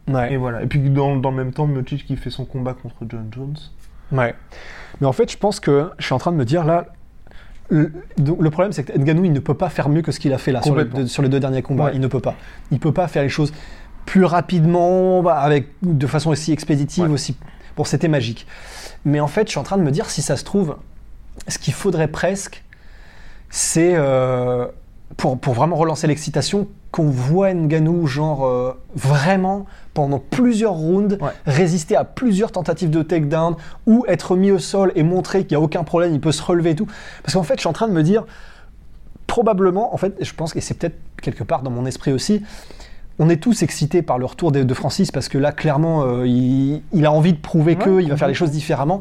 Ouais. 0.09 0.33
et 0.33 0.37
voilà. 0.37 0.63
Et 0.63 0.67
puis 0.67 0.81
dans, 0.91 1.17
dans 1.17 1.31
le 1.31 1.37
même 1.37 1.53
temps, 1.53 1.67
Miocic 1.67 2.07
qui 2.07 2.17
fait 2.17 2.31
son 2.31 2.45
combat 2.45 2.75
contre 2.75 2.97
John 3.09 3.27
Jones. 3.35 3.57
Ouais. 4.13 4.35
Mais 5.01 5.07
en 5.07 5.13
fait, 5.13 5.31
je 5.33 5.37
pense 5.39 5.61
que 5.61 5.91
je 5.99 6.05
suis 6.05 6.15
en 6.15 6.19
train 6.19 6.33
de 6.33 6.37
me 6.37 6.45
dire 6.45 6.65
là. 6.65 6.87
Le, 7.71 7.91
problème, 8.51 8.73
c'est 8.73 8.85
que 8.85 8.93
Ngannou, 8.99 9.25
il 9.25 9.33
ne 9.33 9.41
peut 9.41 9.55
pas 9.55 9.71
faire 9.71 9.89
mieux 9.89 10.03
que 10.03 10.13
ce 10.13 10.21
qu'il 10.21 10.33
a 10.35 10.39
fait 10.39 10.53
là 10.53 10.61
sur 10.61 10.77
les, 10.77 10.85
deux, 10.85 11.07
sur 11.07 11.23
les 11.23 11.31
deux 11.31 11.41
derniers 11.41 11.63
combats. 11.63 11.85
Ouais. 11.87 11.91
Il 11.95 12.01
ne 12.01 12.07
peut 12.07 12.21
pas. 12.21 12.35
Il 12.71 12.79
peut 12.79 12.93
pas 12.93 13.09
faire 13.09 13.23
les 13.23 13.31
choses 13.31 13.53
plus 14.07 14.25
rapidement, 14.25 15.23
bah, 15.23 15.37
avec 15.39 15.69
de 15.83 16.07
façon 16.07 16.31
aussi 16.31 16.53
expéditive 16.53 17.05
Ouais. 17.05 17.11
aussi. 17.11 17.37
Bon, 17.77 17.85
c'était 17.85 18.09
magique. 18.09 18.47
Mais 19.05 19.21
en 19.21 19.27
fait, 19.27 19.47
je 19.47 19.51
suis 19.51 19.59
en 19.59 19.65
train 19.65 19.77
de 19.79 19.83
me 19.83 19.91
dire 19.91 20.09
si 20.11 20.23
ça 20.23 20.37
se 20.37 20.45
trouve, 20.45 20.77
ce 21.49 21.59
qu'il 21.59 21.75
faudrait 21.75 22.09
presque, 22.09 22.63
c'est 23.51 23.93
euh, 23.95 24.67
pour, 25.17 25.39
pour 25.39 25.55
vraiment 25.55 25.77
relancer 25.77 26.07
l'excitation 26.07 26.69
qu'on 26.91 27.11
voit 27.11 27.53
Ngannou 27.53 28.07
genre 28.07 28.47
euh, 28.47 28.73
vraiment 28.95 29.67
pendant 29.95 30.19
plusieurs 30.21 30.75
rounds 30.75 31.19
Ouais. 31.21 31.31
résister 31.47 31.97
à 31.97 32.05
plusieurs 32.05 32.53
tentatives 32.53 32.91
de 32.91 33.03
takedown 33.03 33.57
ou 33.87 34.05
être 34.09 34.37
mis 34.37 34.51
au 34.53 34.59
sol 34.61 34.93
et 34.95 35.03
montrer 35.03 35.41
qu'il 35.45 35.57
n'y 35.57 35.63
a 35.63 35.65
aucun 35.65 35.83
problème, 35.85 36.13
il 36.15 36.21
peut 36.21 36.33
se 36.33 36.43
relever 36.43 36.71
et 36.71 36.75
tout. 36.77 36.87
Parce 37.23 37.35
qu'en 37.35 37.43
fait, 37.43 37.55
je 37.55 37.61
suis 37.61 37.69
en 37.69 37.73
train 37.73 37.89
de 37.89 37.93
me 37.93 38.03
dire, 38.03 38.25
probablement, 39.27 39.93
en 39.95 39.97
fait, 39.97 40.15
je 40.21 40.33
pense, 40.33 40.55
et 40.57 40.61
c'est 40.61 40.75
peut-être 40.75 40.97
quelque 41.23 41.43
part 41.45 41.63
dans 41.63 41.71
mon 41.71 41.87
esprit 41.87 42.13
aussi, 42.13 42.43
on 43.19 43.29
est 43.29 43.37
tous 43.37 43.63
excités 43.63 44.03
par 44.03 44.19
le 44.19 44.25
retour 44.27 44.51
de, 44.53 44.63
de 44.63 44.75
Francis 44.75 45.11
parce 45.11 45.29
que 45.29 45.39
là, 45.39 45.53
clairement, 45.53 46.03
euh, 46.03 46.27
il, 46.27 46.83
il 46.93 47.07
a 47.07 47.13
envie 47.13 47.33
de 47.33 47.39
prouver 47.39 47.77
Ouais, 47.77 47.85
qu'il 48.03 48.11
va 48.11 48.17
faire 48.17 48.29
les 48.29 48.35
choses 48.35 48.51
différemment. 48.51 49.01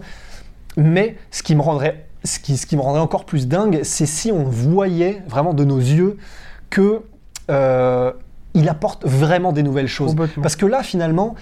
Mais 0.77 1.17
ce 1.31 1.43
qui 1.43 1.55
me 1.55 1.61
rendrait, 1.61 2.05
ce 2.23 2.39
qui, 2.39 2.57
ce 2.57 2.65
qui 2.65 2.75
me 2.75 2.81
rendrait 2.81 3.01
encore 3.01 3.25
plus 3.25 3.47
dingue, 3.47 3.81
c'est 3.83 4.05
si 4.05 4.31
on 4.31 4.43
voyait 4.43 5.21
vraiment 5.27 5.53
de 5.53 5.63
nos 5.63 5.79
yeux 5.79 6.17
que 6.69 7.01
euh, 7.51 8.11
il 8.53 8.69
apporte 8.69 9.05
vraiment 9.05 9.51
des 9.51 9.63
nouvelles 9.63 9.87
choses. 9.87 10.15
Parce 10.41 10.55
que 10.55 10.65
là, 10.65 10.83
finalement, 10.83 11.35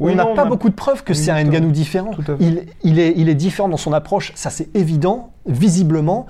Oui, 0.00 0.12
on 0.12 0.16
n'a 0.16 0.26
pas 0.26 0.44
beaucoup 0.44 0.68
de 0.68 0.74
preuves 0.74 1.04
que 1.04 1.14
c'est 1.14 1.30
un. 1.30 1.42
Ngannou 1.44 1.70
différent. 1.70 2.12
Il, 2.40 2.66
il 2.82 2.98
est, 2.98 3.14
il 3.16 3.28
est 3.28 3.34
différent 3.34 3.68
dans 3.68 3.76
son 3.76 3.92
approche, 3.92 4.32
ça 4.34 4.50
c'est 4.50 4.74
évident, 4.76 5.30
visiblement. 5.46 6.26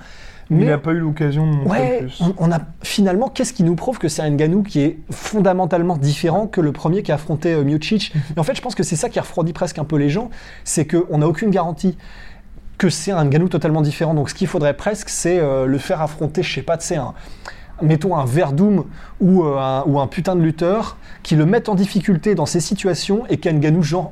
Il 0.49 0.65
n'a 0.65 0.77
pas 0.77 0.91
eu 0.91 0.99
l'occasion 0.99 1.49
de 1.49 1.55
montrer 1.55 1.79
ouais, 1.79 1.97
plus. 1.99 2.21
on, 2.21 2.33
on 2.37 2.51
a 2.51 2.59
finalement, 2.83 3.29
qu'est-ce 3.29 3.53
qui 3.53 3.63
nous 3.63 3.75
prouve 3.75 3.97
que 3.97 4.07
c'est 4.07 4.21
un 4.21 4.29
Ngannou 4.29 4.63
qui 4.63 4.81
est 4.81 4.99
fondamentalement 5.09 5.97
différent 5.97 6.47
que 6.47 6.61
le 6.61 6.71
premier 6.71 7.03
qui 7.03 7.11
a 7.11 7.15
affronté 7.15 7.53
euh, 7.53 7.63
Miocic? 7.63 8.13
Et 8.35 8.39
en 8.39 8.43
fait, 8.43 8.55
je 8.55 8.61
pense 8.61 8.75
que 8.75 8.83
c'est 8.83 8.95
ça 8.95 9.09
qui 9.09 9.19
refroidit 9.19 9.53
presque 9.53 9.79
un 9.79 9.85
peu 9.85 9.97
les 9.97 10.09
gens, 10.09 10.29
c'est 10.63 10.85
qu'on 10.85 11.17
n'a 11.17 11.27
aucune 11.27 11.49
garantie 11.49 11.97
que 12.77 12.89
c'est 12.89 13.11
un 13.11 13.23
Ngannou 13.25 13.49
totalement 13.49 13.81
différent. 13.81 14.13
Donc 14.13 14.29
ce 14.29 14.35
qu'il 14.35 14.47
faudrait 14.47 14.75
presque, 14.75 15.09
c'est 15.09 15.39
euh, 15.39 15.65
le 15.65 15.77
faire 15.77 16.01
affronter, 16.01 16.43
je 16.43 16.53
sais 16.53 16.61
pas, 16.63 16.77
tu 16.77 16.87
sais, 16.87 16.97
un, 16.97 17.13
mettons 17.81 18.15
un 18.15 18.25
Verdum 18.25 18.85
ou, 19.19 19.43
euh, 19.43 19.57
un, 19.57 19.83
ou 19.85 19.99
un 19.99 20.07
putain 20.07 20.35
de 20.35 20.41
lutteur 20.41 20.97
qui 21.23 21.35
le 21.35 21.45
mette 21.45 21.69
en 21.69 21.75
difficulté 21.75 22.35
dans 22.35 22.45
ces 22.45 22.59
situations 22.59 23.23
et 23.29 23.37
qu'Nganou, 23.37 23.81
genre, 23.81 24.11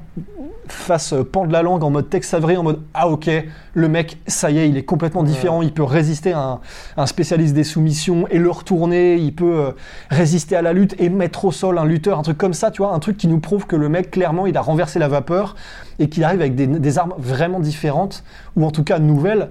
fasse 0.68 1.14
euh, 1.14 1.24
pendre 1.24 1.52
la 1.52 1.62
langue 1.62 1.84
en 1.84 1.90
mode 1.90 2.10
Tex 2.10 2.34
Avery, 2.34 2.58
en 2.58 2.64
mode 2.64 2.82
Ah 2.94 3.10
ok, 3.10 3.30
le 3.74 3.88
mec, 3.88 4.18
ça 4.28 4.52
y 4.52 4.60
est, 4.60 4.70
il 4.70 4.78
est 4.78 4.84
complètement 4.84 5.24
différent, 5.24 5.62
il 5.62 5.74
peut 5.74 5.84
résister 5.84 6.34
à 6.34 6.40
un, 6.40 6.60
un 6.98 7.06
spécialiste 7.06 7.54
des 7.54 7.64
soumissions 7.64 8.28
et 8.30 8.38
le 8.38 8.50
retourner, 8.50 9.16
il 9.16 9.36
peut 9.36 9.60
euh, 9.60 9.72
résister 10.10 10.56
à 10.56 10.62
la 10.62 10.74
lutte 10.74 10.96
et 11.00 11.10
mettre 11.10 11.46
au 11.46 11.52
sol 11.52 11.78
un 11.78 11.86
lutteur, 11.86 12.20
un 12.20 12.24
truc 12.24 12.38
comme 12.38 12.54
ça, 12.54 12.72
tu 12.72 12.82
vois, 12.82 12.94
un 12.94 13.00
truc 13.00 13.18
qui 13.18 13.28
nous 13.28 13.40
prouve 13.40 13.68
que 13.68 13.76
le 13.76 13.90
mec, 13.90 14.12
clairement, 14.12 14.48
il 14.48 14.58
a 14.58 14.62
renversé 14.62 15.00
la 15.00 15.08
vapeur 15.08 15.56
et 16.00 16.10
qu'il 16.10 16.24
arrive 16.24 16.42
avec 16.42 16.56
des, 16.56 16.68
des 16.68 16.98
armes 16.98 17.14
vraiment 17.18 17.60
différentes, 17.60 18.24
ou 18.56 18.66
en 18.66 18.72
tout 18.72 18.84
cas 18.84 19.00
nouvelles. 19.00 19.50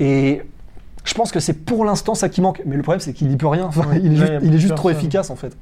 Et 0.00 0.42
je 1.06 1.14
pense 1.14 1.32
que 1.32 1.40
c'est 1.40 1.52
pour 1.64 1.84
l'instant 1.84 2.14
ça 2.14 2.28
qui 2.28 2.40
manque. 2.40 2.60
Mais 2.66 2.76
le 2.76 2.82
problème, 2.82 3.00
c'est 3.00 3.12
qu'il 3.12 3.28
n'y 3.28 3.36
peut 3.36 3.46
rien. 3.46 3.64
Enfin, 3.64 3.86
Ouais, 3.88 4.00
il 4.02 4.12
est 4.12 4.16
juste, 4.16 4.32
il 4.42 4.54
est 4.72 4.74
trop 4.74 4.90
efficace, 4.90 5.30
en 5.30 5.36
fait. 5.36 5.56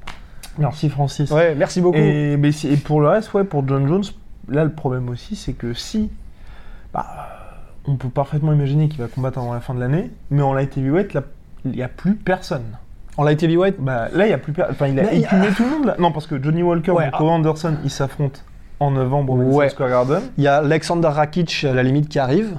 Merci 0.57 0.89
Francis. 0.89 1.31
Ouais, 1.31 1.53
merci 1.55 1.81
beaucoup. 1.81 1.97
Et, 1.97 2.37
mais 2.37 2.51
si- 2.51 2.67
et 2.69 2.77
pour 2.77 3.01
le 3.01 3.07
reste, 3.09 3.33
ouais, 3.33 3.43
pour 3.43 3.67
John 3.67 3.87
Jones, 3.87 4.03
là 4.47 4.63
le 4.63 4.71
problème 4.71 5.09
aussi, 5.09 5.35
c'est 5.35 5.51
que 5.53 5.73
si, 5.73 6.09
bah, 6.93 7.05
on 7.85 7.95
peut 7.95 8.07
parfaitement 8.09 8.53
imaginer 8.53 8.87
qu'il 8.87 9.01
va 9.01 9.07
combattre 9.07 9.37
avant 9.39 9.53
la 9.53 9.59
fin 9.59 9.73
de 9.73 9.79
l'année, 9.79 10.11
mais 10.31 10.41
en 10.41 10.53
light 10.53 10.77
heavyweight, 10.77 11.13
là, 11.13 11.21
il 11.65 11.71
n'y 11.71 11.81
a 11.83 11.89
plus 11.89 12.15
personne. 12.15 12.63
En 13.17 13.23
light 13.23 13.41
heavyweight, 13.43 13.75
Bah, 13.79 14.07
là, 14.13 14.25
il 14.25 14.29
n'y 14.29 14.33
a 14.33 14.37
plus 14.37 14.53
personne. 14.53 14.75
Enfin, 14.75 14.87
il 14.87 14.99
a 14.99 15.11
écumé 15.13 15.47
tout 15.55 15.63
le 15.63 15.69
monde. 15.69 15.85
Là. 15.87 15.95
Non, 15.99 16.11
parce 16.11 16.25
que 16.27 16.41
Johnny 16.41 16.63
Walker 16.63 16.91
Ouais, 16.91 17.07
et 17.07 17.09
ah. 17.13 17.21
Anderson, 17.23 17.75
ils 17.83 17.89
s'affrontent 17.89 18.39
en 18.79 18.91
novembre 18.91 19.33
au 19.33 19.37
Ouais. 19.57 19.69
Square 19.69 19.89
Garden. 19.89 20.21
il 20.37 20.43
y 20.43 20.47
a 20.47 20.57
Alexander 20.57 21.07
Rakic, 21.09 21.65
à 21.69 21.73
la 21.73 21.83
limite, 21.83 22.07
qui 22.09 22.19
arrive. 22.19 22.57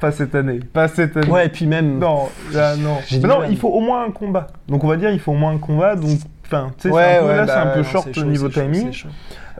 Pas 0.00 0.12
cette 0.12 0.34
année. 0.34 0.60
Pas 0.72 0.88
cette 0.88 1.16
année. 1.16 1.28
Ouais, 1.30 1.46
et 1.46 1.48
puis 1.48 1.66
même. 1.66 1.98
Non, 1.98 2.28
là, 2.52 2.76
non. 2.76 2.96
Mais 3.12 3.18
non, 3.28 3.44
il 3.48 3.56
faut 3.56 3.68
au 3.68 3.80
moins 3.80 4.04
un 4.04 4.10
combat. 4.10 4.48
Donc, 4.68 4.84
on 4.84 4.88
va 4.88 4.96
dire, 4.96 5.10
il 5.10 5.20
faut 5.20 5.32
au 5.32 5.36
moins 5.36 5.52
un 5.52 5.58
combat. 5.58 5.96
Donc, 5.96 6.18
enfin, 6.46 6.70
tu 6.78 6.88
sais, 6.88 6.94
Ouais, 6.94 7.02
c'est 7.02 7.16
un 7.16 7.20
peu, 7.22 7.26
ouais, 7.28 7.36
là, 7.36 7.46
bah 7.46 7.52
c'est 7.54 7.60
un 7.70 7.74
peu 7.74 7.82
short 7.84 8.08
c'est 8.12 8.20
au 8.20 8.24
niveau 8.24 8.50
c'est 8.50 8.60
timing. 8.62 8.86
c'est 8.86 8.92
chaud. 8.92 9.08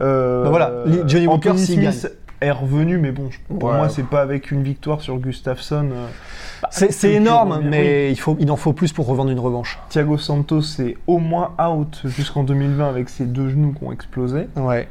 Euh, 0.00 0.42
Bah 0.44 0.50
voilà, 0.50 0.72
Johnny 1.06 1.26
Walker, 1.28 1.56
s'il 1.56 1.76
Smith 1.92 2.12
est 2.40 2.50
revenu, 2.50 2.98
mais 2.98 3.12
bon, 3.12 3.30
pour 3.58 3.70
Ouais. 3.70 3.76
moi, 3.76 3.88
c'est 3.88 4.02
pas 4.06 4.20
avec 4.20 4.50
une 4.50 4.62
victoire 4.62 5.00
sur 5.00 5.16
Gustafsson. 5.18 5.88
euh, 5.92 6.06
bah, 6.62 6.68
C'est 6.72 6.92
c'est 6.92 7.12
énorme, 7.12 7.60
mais 7.64 8.10
il, 8.10 8.18
faut, 8.18 8.36
il 8.40 8.50
en 8.50 8.56
faut 8.56 8.72
plus 8.72 8.92
pour 8.92 9.06
revendre 9.06 9.30
une 9.30 9.38
revanche. 9.38 9.78
Thiago 9.88 10.18
Santos 10.18 10.62
est 10.80 10.96
au 11.06 11.18
moins 11.18 11.52
out 11.64 12.02
jusqu'en 12.04 12.42
2020 12.42 12.88
avec 12.88 13.08
ses 13.08 13.24
deux 13.24 13.48
genoux 13.50 13.72
qui 13.78 13.84
ont 13.84 13.92
explosé. 13.92 14.48
Ouais. 14.56 14.88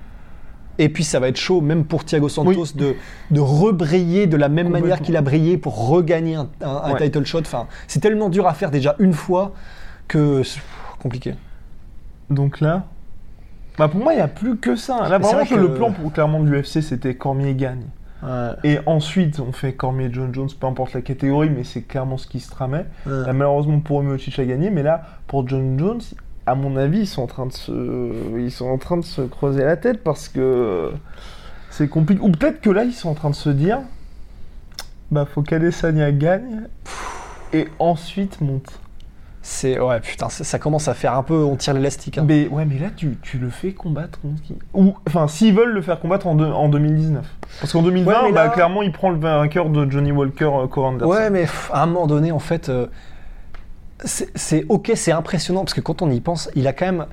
Et 0.79 0.89
puis 0.89 1.03
ça 1.03 1.19
va 1.19 1.27
être 1.27 1.37
chaud, 1.37 1.61
même 1.61 1.85
pour 1.85 2.03
Thiago 2.03 2.29
Santos, 2.29 2.73
de, 2.75 2.95
de 3.31 3.39
rebriller 3.39 4.25
de 4.27 4.37
la 4.37 4.49
même 4.49 4.69
manière 4.69 5.01
qu'il 5.01 5.15
a 5.17 5.21
brillé 5.21 5.57
pour 5.57 5.87
regagner 5.89 6.35
un, 6.35 6.49
un- 6.61 6.67
un 6.67 6.93
Ouais. 6.93 6.99
title 7.09 7.25
shot. 7.25 7.41
Enfin, 7.41 7.67
c'est 7.87 7.99
tellement 7.99 8.29
dur 8.29 8.47
à 8.47 8.53
faire 8.53 8.71
déjà 8.71 8.95
une 8.99 9.13
fois 9.13 9.51
que 10.07 10.41
c'est 10.43 10.61
compliqué. 11.01 11.35
Donc 12.29 12.59
là, 12.59 12.85
Bah 13.77 13.87
pour 13.87 13.99
moi, 14.01 14.13
il 14.13 14.17
n'y 14.17 14.21
a 14.21 14.27
plus 14.27 14.57
que 14.57 14.75
ça. 14.75 15.07
Là, 15.09 15.17
vraiment, 15.17 15.45
que 15.45 15.55
le 15.55 15.73
plan 15.73 15.91
pour 15.91 16.11
clairement 16.13 16.39
de 16.41 16.49
l'UFC, 16.49 16.81
c'était 16.81 17.15
Cormier 17.15 17.53
gagne. 17.55 17.85
Et 18.63 18.77
ensuite, 18.85 19.39
on 19.41 19.51
fait 19.51 19.73
Cormier 19.73 20.09
John 20.11 20.33
Jones, 20.33 20.47
peu 20.59 20.65
importe 20.67 20.93
la 20.93 21.01
catégorie, 21.01 21.49
mais 21.49 21.63
c'est 21.65 21.81
clairement 21.81 22.17
ce 22.17 22.25
qui 22.25 22.39
se 22.39 22.49
tramait. 22.49 22.85
Ouais. 23.05 23.11
Là, 23.25 23.33
malheureusement 23.33 23.79
pour 23.81 24.01
Miocic 24.01 24.39
a 24.39 24.45
gagné, 24.45 24.69
mais 24.69 24.81
là, 24.81 25.03
pour 25.27 25.45
John 25.47 25.77
Jones, 25.77 25.99
à 26.45 26.55
mon 26.55 26.75
avis, 26.77 26.99
ils 26.99 27.07
sont 27.07 27.21
en 27.23 27.27
train 27.27 27.45
de 27.45 27.53
se, 27.53 27.71
ils 28.37 28.51
sont 28.51 28.67
en 28.69 28.77
train 28.77 28.97
de 28.97 29.05
se 29.05 29.21
creuser 29.21 29.63
la 29.63 29.77
tête 29.77 30.03
parce 30.03 30.27
que 30.27 30.91
c'est 31.69 31.87
compliqué. 31.87 32.21
Ou 32.21 32.29
peut-être 32.31 32.61
que 32.61 32.69
là, 32.69 32.83
ils 32.83 32.93
sont 32.93 33.09
en 33.09 33.13
train 33.15 33.29
de 33.29 33.35
se 33.35 33.49
dire, 33.49 33.79
bah 35.11 35.25
faut 35.25 35.41
qu'Adesanya 35.41 36.11
gagne 36.11 36.61
et 37.53 37.67
ensuite 37.79 38.41
monte. 38.41 38.79
C'est 39.45 39.77
ouais 39.77 39.99
putain, 39.99 40.29
ça, 40.29 40.57
commence 40.57 40.87
à 40.87 40.93
faire 40.93 41.17
un 41.17 41.23
peu, 41.23 41.35
on 41.35 41.57
tire 41.57 41.73
l'élastique. 41.73 42.17
hein. 42.17 42.23
Mais 42.25 42.47
ouais, 42.47 42.63
mais 42.63 42.79
là, 42.79 42.87
tu, 42.95 43.17
tu 43.21 43.37
le 43.37 43.49
fais 43.49 43.73
combattre 43.73 44.19
Ou, 44.73 44.93
enfin, 45.05 45.27
s'ils 45.27 45.53
veulent 45.53 45.73
le 45.73 45.81
faire 45.81 45.99
combattre 45.99 46.27
en, 46.27 46.35
deux- 46.35 46.45
en 46.45 46.69
2019. 46.69 47.25
Parce 47.59 47.73
qu'en 47.73 47.81
2020, 47.83 48.23
Ouais, 48.23 48.31
bah, 48.31 48.45
là- 48.45 48.49
clairement, 48.51 48.81
il 48.83 48.93
prend 48.93 49.09
le 49.09 49.19
vainqueur 49.19 49.69
de 49.69 49.89
Johnny 49.91 50.13
Walker, 50.13 50.49
Cole 50.71 50.85
Anderson. 50.85 51.11
Ouais, 51.11 51.29
mais 51.29 51.41
pff, 51.41 51.69
à 51.73 51.83
un 51.83 51.87
moment 51.87 52.07
donné, 52.07 52.31
en 52.31 52.39
fait, 52.39 52.69
euh, 52.69 52.87
c'est 54.03 54.65
ok, 54.69 54.91
c'est 54.95 55.11
impressionnant 55.11 55.61
parce 55.61 55.73
que 55.73 55.81
quand 55.81 56.01
on 56.01 56.11
y 56.11 56.19
pense, 56.19 56.49
il 56.55 56.67
a 56.67 56.73
quand 56.73 56.85
même. 56.85 57.05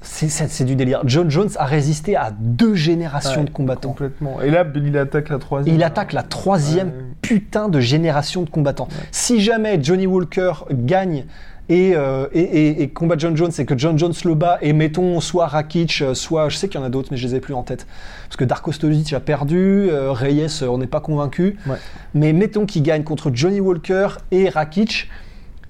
C'est 0.00 0.62
du 0.64 0.76
délire. 0.76 1.00
John 1.06 1.28
Jones 1.28 1.48
a 1.56 1.64
résisté 1.64 2.14
à 2.14 2.30
deux 2.30 2.74
générations 2.76 3.40
Ouais, 3.40 3.46
de 3.46 3.50
combattants. 3.50 3.88
Complètement. 3.88 4.40
Et 4.40 4.48
là, 4.50 4.64
il 4.76 4.96
attaque 4.96 5.28
la 5.28 5.36
Et 5.36 5.40
troisième. 5.40 5.74
il 5.74 5.82
attaque 5.82 6.12
la 6.12 6.22
troisième 6.22 6.88
Ouais. 6.88 6.94
putain 7.20 7.68
de 7.68 7.80
génération 7.80 8.42
de 8.42 8.48
combattants. 8.50 8.86
Si 9.10 9.40
jamais 9.40 9.82
Johnny 9.82 10.06
Walker 10.06 10.52
gagne 10.70 11.24
et, 11.68 11.96
euh, 11.96 12.28
et, 12.32 12.40
et- 12.42 12.82
et 12.82 12.88
combat 12.90 13.16
John 13.18 13.36
Jones 13.36 13.50
et 13.58 13.64
que 13.66 13.76
John 13.76 13.98
Jones 13.98 14.14
le 14.24 14.34
bat 14.34 14.58
et 14.62 14.72
mettons 14.72 15.20
soit 15.20 15.48
Rakic, 15.48 16.00
euh, 16.00 16.14
soit 16.14 16.48
je 16.48 16.56
sais 16.56 16.68
qu'il 16.68 16.80
y 16.80 16.82
en 16.82 16.86
a 16.86 16.90
d'autres 16.90 17.08
mais 17.10 17.16
je 17.16 17.26
les 17.26 17.34
ai 17.34 17.40
plus 17.40 17.54
en 17.54 17.64
tête 17.64 17.84
parce 18.28 18.36
que 18.36 18.44
Darko 18.44 18.70
Stolic 18.70 19.12
a 19.12 19.20
perdu, 19.20 19.88
euh, 19.90 20.12
Reyes 20.12 20.62
on 20.62 20.78
n'est 20.78 20.86
pas 20.86 21.00
convaincu. 21.00 21.56
Ouais. 21.66 21.76
Mais 22.14 22.32
mettons 22.32 22.66
qu'il 22.66 22.84
gagne 22.84 23.02
contre 23.02 23.32
Johnny 23.34 23.58
Walker 23.60 24.08
et 24.30 24.48
Rakic, 24.48 25.08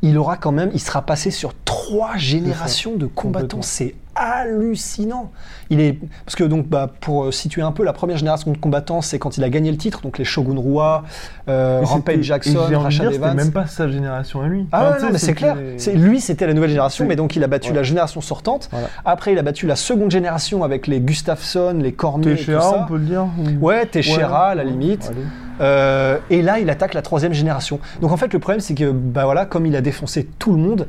il 0.03 0.17
aura 0.19 0.37
quand 0.37 0.53
même, 0.53 0.71
il 0.75 0.81
sera 0.81 1.03
passé 1.03 1.31
sur 1.31 1.53
trois 1.65 2.17
générations 2.17 2.95
de 2.97 3.07
combattants. 3.07 3.63
C'est 3.63 3.95
hallucinant. 4.15 5.31
Il 5.71 5.81
est 5.81 5.99
parce 6.25 6.35
que 6.35 6.45
donc 6.45 6.67
bah, 6.67 6.91
pour 7.01 7.25
euh, 7.27 7.31
situer 7.33 7.63
un 7.63 7.73
peu 7.73 7.85
la 7.85 7.93
première 7.93 8.17
génération 8.17 8.51
de 8.51 8.59
combattants, 8.59 9.01
c'est 9.01 9.19
quand 9.19 9.37
il 9.39 9.45
a 9.45 9.49
gagné 9.51 9.71
le 9.71 9.77
titre, 9.77 10.01
donc 10.03 10.19
les 10.19 10.25
Shogun 10.25 10.59
Roi, 10.59 11.05
euh, 11.49 11.81
Rampage 11.85 12.23
Jackson, 12.23 12.67
et 12.71 12.75
Rashad 12.77 13.13
Evans. 13.13 13.37
même 13.37 13.53
pas 13.53 13.67
sa 13.67 13.89
génération 13.89 14.41
à 14.43 14.49
lui. 14.49 14.67
Ah 14.73 14.79
Enfin, 14.81 14.91
ouais, 14.91 14.99
tu 14.99 15.05
non, 15.05 15.11
mais 15.13 15.19
c'est 15.19 15.35
clair. 15.35 15.57
C'est 15.77 15.95
lui, 15.95 16.21
c'était 16.21 16.47
la 16.47 16.55
nouvelle 16.55 16.71
génération, 16.71 17.07
mais 17.07 17.17
donc 17.17 17.37
il 17.37 17.45
a 17.45 17.47
battu 17.47 17.73
la 17.73 17.83
génération 17.83 18.21
sortante. 18.21 18.69
Voilà. 18.73 18.89
Après, 19.05 19.33
il 19.33 19.39
a 19.39 19.43
battu 19.43 19.67
la 19.67 19.77
seconde 19.77 20.11
génération 20.11 20.65
avec 20.65 20.87
les 20.87 21.01
Gustafsson, 21.01 21.77
les 21.81 21.93
Cormier, 21.93 22.33
et 22.33 22.37
tout 22.37 22.39
Teixeira, 22.47 22.63
ça. 22.71 22.81
on 22.85 22.89
peut 22.89 22.99
le 22.99 23.05
dire 23.05 23.27
ou- 23.39 23.65
Ouais, 23.67 23.87
Teixeira 23.87 24.49
à 24.49 24.55
la 24.55 24.65
limite. 24.65 25.13
Euh, 25.61 26.19
et 26.31 26.43
là, 26.43 26.59
il 26.59 26.71
attaque 26.71 26.95
la 26.95 27.03
troisième 27.03 27.33
génération. 27.33 27.81
Donc 28.01 28.13
en 28.13 28.17
fait, 28.17 28.33
le 28.33 28.39
problème, 28.39 28.61
c'est 28.61 28.75
que 28.75 28.91
bah 28.91 29.25
voilà, 29.25 29.47
comme 29.47 29.67
il 29.67 29.77
a 29.77 29.81
défoncé 29.81 30.29
tout 30.39 30.53
le 30.53 30.59
monde, 30.59 30.87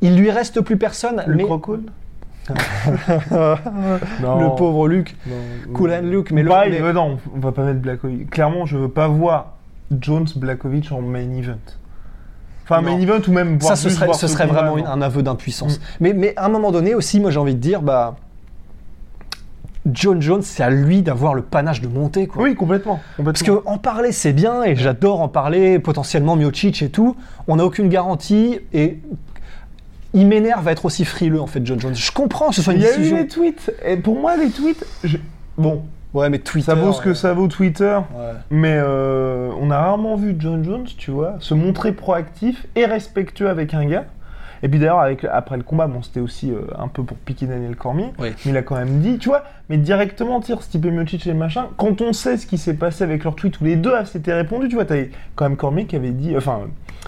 il 0.00 0.16
lui 0.16 0.30
reste 0.30 0.60
plus 0.60 0.76
personne. 0.76 1.22
Le 1.26 1.34
mais 1.36 1.44
crocodile 1.44 1.90
le 3.30 4.56
pauvre 4.56 4.88
Luc, 4.88 5.16
Cool 5.74 5.92
and 5.92 6.02
Luke, 6.04 6.30
mais 6.30 6.42
le- 6.42 6.48
Pareil, 6.48 6.72
mais- 6.72 6.82
ouais, 6.82 6.92
non, 6.92 7.18
on 7.34 7.38
va 7.40 7.52
pas 7.52 7.62
mettre 7.62 7.80
Blakovic. 7.80 8.30
Clairement, 8.30 8.64
je 8.66 8.76
veux 8.78 8.88
pas 8.88 9.08
voir 9.08 9.54
Jones 10.00 10.26
Blakovic 10.36 10.90
en 10.92 11.02
main 11.02 11.30
event. 11.36 11.58
Enfin, 12.64 12.82
Non. 12.82 12.90
main 12.96 13.00
event 13.00 13.20
ou 13.26 13.32
même 13.32 13.58
voir 13.58 13.76
ça, 13.76 13.82
ce 13.82 13.88
serait, 13.90 14.06
voir 14.06 14.16
ce 14.18 14.26
ce 14.26 14.32
serait 14.32 14.46
combat, 14.46 14.62
vraiment 14.70 14.86
un 14.86 15.00
aveu 15.02 15.22
d'impuissance. 15.22 15.78
Mm. 15.78 15.82
Mais, 16.00 16.12
mais 16.12 16.32
à 16.36 16.46
un 16.46 16.48
moment 16.48 16.70
donné 16.70 16.94
aussi, 16.94 17.18
moi 17.20 17.30
j'ai 17.30 17.38
envie 17.38 17.54
de 17.54 17.60
dire, 17.60 17.80
bah, 17.82 18.16
John 19.86 20.20
Jones, 20.20 20.42
c'est 20.42 20.62
à 20.62 20.70
lui 20.70 21.02
d'avoir 21.02 21.34
le 21.34 21.42
panache 21.42 21.80
de 21.80 21.88
monter. 21.88 22.26
Quoi. 22.26 22.42
Oui, 22.42 22.54
complètement. 22.54 23.00
Parce 23.24 23.42
complètement. 23.42 23.62
que 23.62 23.68
en 23.68 23.78
parler, 23.78 24.12
c'est 24.12 24.32
bien, 24.32 24.62
et 24.64 24.76
j'adore 24.76 25.20
en 25.20 25.28
parler, 25.28 25.78
potentiellement 25.78 26.36
Miocic 26.36 26.82
et 26.82 26.90
tout. 26.90 27.16
On 27.46 27.56
n'a 27.56 27.64
aucune 27.64 27.88
garantie, 27.88 28.58
et 28.72 28.98
il 30.14 30.26
m'énerve 30.26 30.66
à 30.68 30.72
être 30.72 30.84
aussi 30.84 31.04
frileux, 31.04 31.40
en 31.40 31.46
fait, 31.46 31.64
John 31.64 31.80
Jones. 31.80 31.94
Je 31.94 32.10
comprends 32.12 32.48
que 32.48 32.54
ce 32.54 32.62
soit 32.62 32.72
une 32.74 32.80
Il 32.80 32.84
y 32.84 32.88
a 32.88 32.94
eu 32.94 32.96
décision. 32.98 33.16
les 33.16 33.26
tweets. 33.28 33.72
Et 33.86 33.96
pour 33.96 34.18
moi, 34.20 34.36
les 34.36 34.50
tweets. 34.50 34.84
je- 35.04 35.18
Bon, 35.56 35.82
Ouais, 36.14 36.30
mais 36.30 36.38
Twitter. 36.38 36.66
ça 36.66 36.74
vaut 36.74 36.92
ce 36.92 37.02
que 37.02 37.12
ça 37.14 37.34
vaut 37.34 37.48
Twitter. 37.48 37.98
ouais. 38.16 38.32
Mais 38.50 38.74
euh, 38.82 39.50
on 39.60 39.70
a 39.70 39.78
rarement 39.78 40.16
vu 40.16 40.34
John 40.38 40.64
Jones, 40.64 40.84
tu 40.96 41.10
vois, 41.10 41.36
se 41.40 41.52
montrer 41.54 41.92
proactif 41.92 42.66
et 42.76 42.86
respectueux 42.86 43.48
avec 43.50 43.74
un 43.74 43.84
gars. 43.84 44.06
Et 44.62 44.68
puis 44.68 44.78
d'ailleurs, 44.78 45.00
avec, 45.00 45.24
après 45.24 45.56
le 45.56 45.62
combat, 45.62 45.86
bon, 45.86 46.02
c'était 46.02 46.20
aussi 46.20 46.50
euh, 46.52 46.62
un 46.78 46.88
peu 46.88 47.02
pour 47.04 47.16
piquer 47.18 47.46
Daniel 47.46 47.76
Cormier. 47.76 48.12
Oui. 48.18 48.30
Mais 48.44 48.50
il 48.52 48.56
a 48.56 48.62
quand 48.62 48.76
même 48.76 49.00
dit, 49.00 49.18
tu 49.18 49.28
vois, 49.28 49.44
mais 49.68 49.76
directement, 49.78 50.40
tire 50.40 50.62
Stipe 50.62 50.84
Miocic 50.86 51.26
et 51.26 51.34
machin. 51.34 51.68
Quand 51.76 52.00
on 52.00 52.12
sait 52.12 52.36
ce 52.36 52.46
qui 52.46 52.58
s'est 52.58 52.74
passé 52.74 53.04
avec 53.04 53.24
leur 53.24 53.34
tweet 53.34 53.60
où 53.60 53.64
les 53.64 53.76
deux 53.76 53.92
s'étaient 54.04 54.34
répondu, 54.34 54.68
tu 54.68 54.74
vois, 54.74 54.84
t'avais 54.84 55.10
quand 55.36 55.48
même 55.48 55.56
Cormier 55.56 55.86
qui 55.86 55.96
avait 55.96 56.10
dit, 56.10 56.36
enfin, 56.36 56.62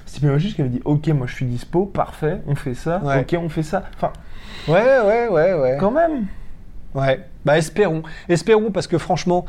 Stipe 0.07 0.25
Miocic 0.25 0.55
qui 0.55 0.61
avait 0.61 0.71
dit, 0.71 0.83
ok, 0.85 1.09
moi 1.09 1.27
je 1.27 1.35
suis 1.35 1.47
dispo, 1.47 1.87
parfait, 1.87 2.41
on 2.47 2.55
fait 2.55 2.75
ça, 2.75 3.01
Ouais. 3.05 3.21
ok, 3.21 3.37
on 3.43 3.49
fait 3.49 3.63
ça. 3.63 3.85
Enfin, 3.97 4.13
Ouais, 4.69 4.83
ouais, 5.07 5.29
ouais, 5.29 5.55
ouais. 5.55 5.77
quand 5.81 5.91
même. 5.91 6.27
Ouais. 6.95 7.21
Bah, 7.45 7.57
espérons. 7.57 8.03
Espérons, 8.29 8.71
parce 8.71 8.87
que 8.87 8.99
franchement, 8.99 9.47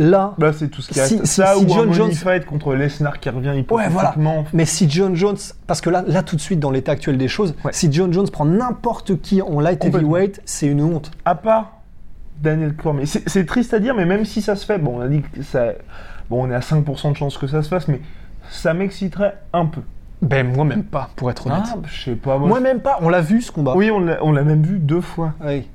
là. 0.00 0.34
Bah, 0.38 0.52
c'est 0.52 0.68
tout 0.68 0.82
ce 0.82 0.88
qui 0.88 0.94
Si- 0.94 1.00
reste. 1.00 1.20
si- 1.26 1.26
ça 1.26 1.54
si 1.54 1.64
ou 1.64 1.68
John 1.68 1.90
un 1.90 1.92
Jones- 1.92 2.12
fight 2.12 2.44
contre 2.46 2.74
Lesnar 2.74 3.20
qui 3.20 3.28
revient 3.28 3.50
Ouais, 3.50 3.64
voilà. 3.68 3.88
hypothétiquement. 3.88 4.44
Mais 4.52 4.64
si 4.64 4.90
John 4.90 5.14
Jones, 5.14 5.36
parce 5.66 5.80
que 5.80 5.90
là, 5.90 6.02
là 6.06 6.22
tout 6.22 6.34
de 6.36 6.40
suite 6.40 6.58
dans 6.58 6.70
l'état 6.70 6.92
actuel 6.92 7.18
des 7.18 7.28
choses, 7.28 7.54
Ouais. 7.64 7.72
si 7.72 7.92
John 7.92 8.12
Jones 8.12 8.28
prend 8.30 8.44
n'importe 8.46 9.20
qui 9.20 9.42
en 9.42 9.60
light 9.60 9.84
heavyweight, 9.84 10.40
c'est 10.44 10.66
une 10.66 10.82
honte. 10.82 11.10
à 11.24 11.34
part 11.34 11.76
Daniel 12.42 12.74
Cormier, 12.74 13.04
c'est 13.04 13.44
triste 13.44 13.74
à 13.74 13.78
dire, 13.78 13.94
mais 13.94 14.06
même 14.06 14.24
si 14.24 14.40
ça 14.40 14.56
se 14.56 14.64
fait, 14.64 14.78
bon, 14.78 14.96
on 14.98 15.00
a 15.02 15.08
dit 15.08 15.20
que 15.20 15.42
ça, 15.42 15.72
bon, 16.30 16.46
on 16.46 16.50
est 16.50 16.54
à 16.54 16.62
5% 16.62 17.10
de 17.10 17.16
chance 17.16 17.36
que 17.36 17.46
ça 17.46 17.62
se 17.62 17.68
fasse, 17.68 17.86
mais 17.86 18.00
ça 18.50 18.72
m'exciterait 18.72 19.36
un 19.52 19.66
peu. 19.66 19.82
Ben 20.22 20.46
moi 20.54 20.64
même 20.66 20.84
pas, 20.84 21.10
pour 21.16 21.30
être 21.30 21.46
honnête. 21.46 21.60
Ah, 21.66 21.76
je 21.86 22.02
sais 22.10 22.14
pas, 22.14 22.36
moi. 22.38 22.48
moi 22.48 22.60
même 22.60 22.80
pas. 22.80 22.98
On 23.00 23.08
l'a 23.08 23.20
vu 23.22 23.40
ce 23.42 23.50
combat. 23.52 23.74
Oui, 23.76 23.90
on 23.90 24.00
l'a 24.00 24.18
on 24.22 24.32
l'a 24.32 24.42
même 24.42 24.62
vu 24.62 24.78
deux 24.78 25.00
fois. 25.00 25.32
Oui. 25.44 25.66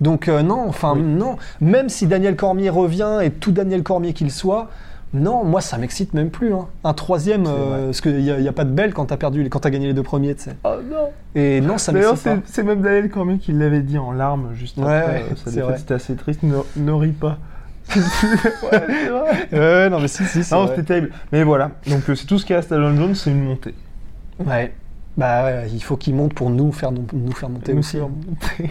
Donc 0.00 0.28
euh, 0.28 0.42
non, 0.42 0.66
enfin 0.68 0.92
Oui. 0.96 1.02
non. 1.02 1.36
Même 1.60 1.88
si 1.88 2.06
Daniel 2.06 2.36
Cormier 2.36 2.68
revient 2.70 3.20
et 3.22 3.30
tout 3.30 3.52
Daniel 3.52 3.82
Cormier 3.82 4.12
qu'il 4.12 4.30
soit, 4.30 4.68
non, 5.14 5.44
moi 5.44 5.60
ça 5.62 5.78
m'excite 5.78 6.12
même 6.12 6.28
plus. 6.30 6.52
hein. 6.52 6.66
Un 6.84 6.92
troisième, 6.92 7.44
euh, 7.46 7.86
parce 7.86 8.00
qu'il 8.02 8.16
n'y 8.18 8.30
a, 8.30 8.38
y 8.40 8.48
a 8.48 8.52
pas 8.52 8.64
de 8.64 8.70
belle 8.70 8.92
quand 8.92 9.06
t'as 9.06 9.16
perdu, 9.16 9.48
quand 9.48 9.60
t'as 9.60 9.70
gagné 9.70 9.86
les 9.86 9.94
deux 9.94 10.02
premiers, 10.02 10.34
tu 10.34 10.42
sais. 10.42 10.56
Oh 10.64 10.74
non 10.90 11.08
Et 11.34 11.60
non, 11.62 11.78
ça 11.78 11.92
m'excite 11.92 12.22
pas. 12.24 12.36
c'est 12.44 12.62
même 12.62 12.82
Daniel 12.82 13.08
Cormier 13.08 13.38
qui 13.38 13.52
l'avait 13.52 13.80
dit 13.80 13.96
en 13.98 14.12
larmes 14.12 14.50
juste 14.54 14.76
Ouais, 14.76 14.84
après. 14.94 15.22
ouais, 15.22 15.58
euh. 15.62 15.74
C'était 15.78 15.94
assez 15.94 16.14
triste, 16.16 16.42
ne, 16.42 16.56
ne 16.76 16.92
ris 16.92 17.12
pas. 17.12 17.38
ouais, 17.96 19.08
vrai. 19.08 19.48
Ouais, 19.52 19.88
non 19.88 20.00
mais 20.00 20.08
si, 20.08 20.24
si, 20.24 20.42
c'est 20.44 20.54
Non, 20.54 20.66
c'était 20.68 20.82
terrible. 20.82 21.10
Mais 21.32 21.44
voilà, 21.44 21.70
donc 21.88 22.02
c'est 22.16 22.26
tout 22.26 22.38
ce 22.38 22.44
qui 22.44 22.52
reste 22.52 22.72
à 22.72 22.76
John 22.76 22.96
Jones, 22.96 23.14
c'est 23.14 23.30
une 23.30 23.44
montée. 23.44 23.74
Ouais. 24.44 24.72
Bah 25.16 25.44
ouais, 25.44 25.68
il 25.72 25.82
faut 25.82 25.96
qu'il 25.96 26.14
monte 26.14 26.34
pour 26.34 26.50
nous 26.50 26.72
faire, 26.72 26.92
nous, 26.92 27.06
nous 27.14 27.32
faire 27.32 27.48
monter 27.48 27.72
Nous 27.72 27.78
aussi. 27.78 27.96
faire 27.96 28.08
monter. 28.08 28.70